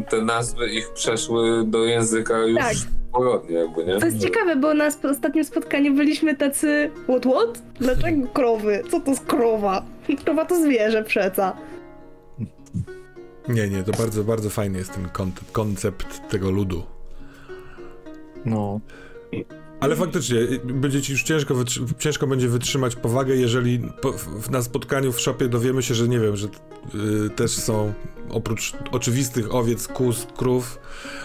te 0.09 0.21
nazwy 0.21 0.69
ich 0.69 0.89
przeszły 0.93 1.63
do 1.65 1.85
języka 1.85 2.37
już 2.39 2.59
Tak. 2.59 2.73
pogodnie 3.13 3.55
jakby, 3.57 3.85
nie? 3.85 3.97
To 3.99 4.05
jest 4.05 4.19
ciekawe, 4.19 4.55
bo 4.55 4.73
na 4.73 4.85
sp- 4.95 5.09
ostatnim 5.09 5.43
spotkaniu 5.43 5.93
byliśmy 5.93 6.35
tacy 6.37 6.91
what 7.03 7.21
what? 7.33 7.61
Dlaczego 7.79 8.27
krowy? 8.27 8.83
Co 8.91 8.99
to 8.99 9.11
jest 9.11 9.25
krowa? 9.25 9.85
Krowa 10.25 10.45
to 10.45 10.55
zwierzę 10.63 11.03
przeca. 11.03 11.57
Nie, 13.47 13.69
nie, 13.69 13.83
to 13.83 13.91
bardzo, 13.91 14.23
bardzo 14.23 14.49
fajny 14.49 14.77
jest 14.79 14.93
ten 14.93 15.09
kon- 15.09 15.31
koncept 15.51 16.29
tego 16.29 16.51
ludu. 16.51 16.83
No. 18.45 18.79
Ale 19.81 19.95
faktycznie, 19.95 20.37
y, 20.39 20.59
będzie 20.65 21.01
ci 21.01 21.11
już 21.11 21.23
ciężko, 21.23 21.55
ciężko 21.99 22.27
będzie 22.27 22.47
wytrzymać 22.47 22.95
powagę, 22.95 23.35
jeżeli 23.35 23.79
po, 24.01 24.13
na 24.51 24.61
spotkaniu 24.63 25.11
w 25.11 25.19
szopie 25.19 25.47
dowiemy 25.47 25.83
się, 25.83 25.95
że 25.95 26.07
nie 26.07 26.19
wiem, 26.19 26.35
że 26.37 26.47
y, 26.47 27.29
też 27.29 27.51
są 27.51 27.93
oprócz 28.29 28.73
oczywistych 28.91 29.55
owiec, 29.55 29.87
kóz, 29.87 30.27
krów, 30.37 30.79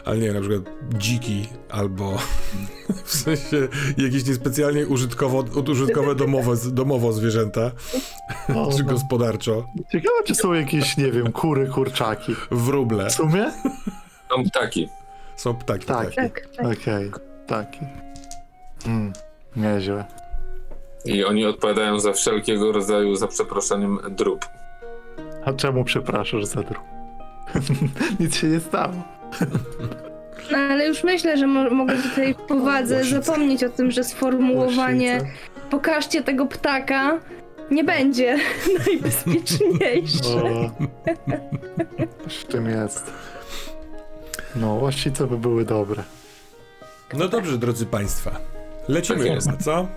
ale 0.04 0.18
nie 0.18 0.26
wiem, 0.26 0.34
na 0.34 0.40
przykład 0.40 0.62
dziki 0.98 1.48
albo 1.70 2.18
w 3.04 3.16
sensie 3.16 3.68
jakieś 3.98 4.26
niespecjalnie 4.26 4.86
użytkowo, 4.86 5.44
użytkowe 5.70 6.14
domowe, 6.14 6.56
domowo 6.72 7.12
zwierzęta, 7.12 7.70
O, 8.56 8.72
czy 8.76 8.84
no. 8.84 8.90
gospodarczo, 8.92 9.66
Ciekawe, 9.92 10.14
czy 10.26 10.34
są 10.34 10.54
jakieś, 10.54 10.96
nie 10.96 11.12
wiem, 11.12 11.32
kury, 11.32 11.66
kurczaki. 11.66 12.34
wróble. 12.50 13.10
W 13.10 13.12
sumie? 13.12 13.52
Są 14.30 14.44
ptaki. 14.44 14.88
Są 15.36 15.54
ptaki, 15.54 15.86
Tak. 15.86 16.14
tak. 16.14 16.14
Tak, 16.14 16.48
tak. 16.56 16.66
Okej, 16.66 17.10
taki. 17.46 17.78
Mm, 18.86 19.12
nieźle. 19.56 20.04
I 21.04 21.24
oni 21.24 21.46
odpowiadają 21.46 22.00
za 22.00 22.12
wszelkiego 22.12 22.72
rodzaju, 22.72 23.14
za 23.14 23.26
przeproszeniem, 23.26 23.98
drób. 24.10 24.46
A 25.44 25.52
czemu 25.52 25.84
przepraszasz 25.84 26.44
za 26.44 26.62
druk? 26.62 26.82
Nic 28.20 28.36
się 28.36 28.46
nie 28.46 28.60
stało. 28.60 28.92
No 30.52 30.58
ale 30.58 30.86
już 30.88 31.04
myślę, 31.04 31.36
że 31.36 31.46
mo- 31.46 31.70
mogę 31.70 31.94
tutaj 31.96 32.34
w 32.34 32.36
powadze 32.36 32.96
Łosice. 32.98 33.22
zapomnieć 33.22 33.64
o 33.64 33.68
tym, 33.68 33.90
że 33.90 34.04
sformułowanie 34.04 35.12
Łosice. 35.14 35.30
pokażcie 35.70 36.22
tego 36.22 36.46
ptaka 36.46 37.18
nie 37.70 37.84
będzie 37.84 38.38
najbezpieczniejsze. 38.86 40.28
O, 40.44 40.70
w 42.28 42.44
tym 42.44 42.66
jest. 42.70 43.12
No, 44.56 44.74
łasice 44.74 45.26
by 45.26 45.38
były 45.38 45.64
dobre. 45.64 46.02
No 47.14 47.28
dobrze, 47.28 47.58
drodzy 47.58 47.86
Państwa. 47.86 48.30
Lecimy 48.88 49.38
Tak 49.46 49.62
co? 49.62 49.88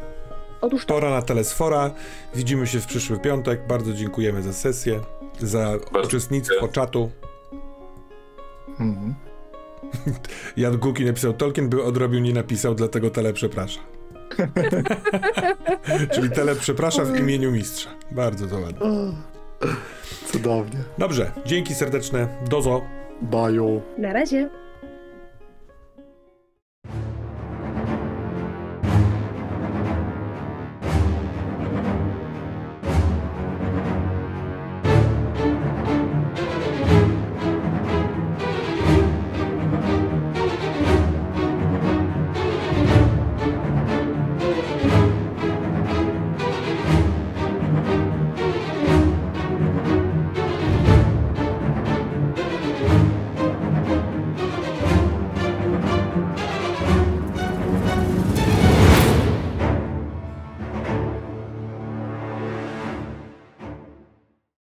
Otóż 0.62 0.86
to. 0.86 0.94
Pora 0.94 1.10
na 1.10 1.22
Telesfora. 1.22 1.92
Widzimy 2.36 2.68
się 2.68 2.80
w 2.80 2.86
przyszły 2.86 3.20
piątek. 3.20 3.68
Bardzo 3.68 3.94
dziękujemy 3.94 4.42
za 4.42 4.54
sesję, 4.54 5.00
za 5.40 5.78
uczestnictwo 6.04 6.68
czatu. 6.68 7.12
Mhm. 8.80 9.16
Jan 10.58 10.78
Guki 10.78 11.06
napisał 11.06 11.34
Tolkien 11.34 11.70
by 11.70 11.84
odrobił, 11.84 12.20
nie 12.20 12.34
napisał, 12.34 12.76
dlatego 12.76 13.10
Tele 13.10 13.34
przeprasza. 13.34 13.80
Czyli 16.14 16.30
Tele 16.30 16.56
przeprasza 16.56 17.06
w 17.06 17.20
imieniu 17.20 17.52
mistrza. 17.52 17.90
Bardzo 18.12 18.48
to 18.48 18.60
ładne. 18.60 18.86
Cudownie. 20.26 20.80
Dobrze, 20.98 21.32
dzięki 21.46 21.76
serdeczne. 21.76 22.28
Dozo. 22.50 22.82
Baju. 23.22 23.82
Na 23.98 24.14
razie. 24.14 24.50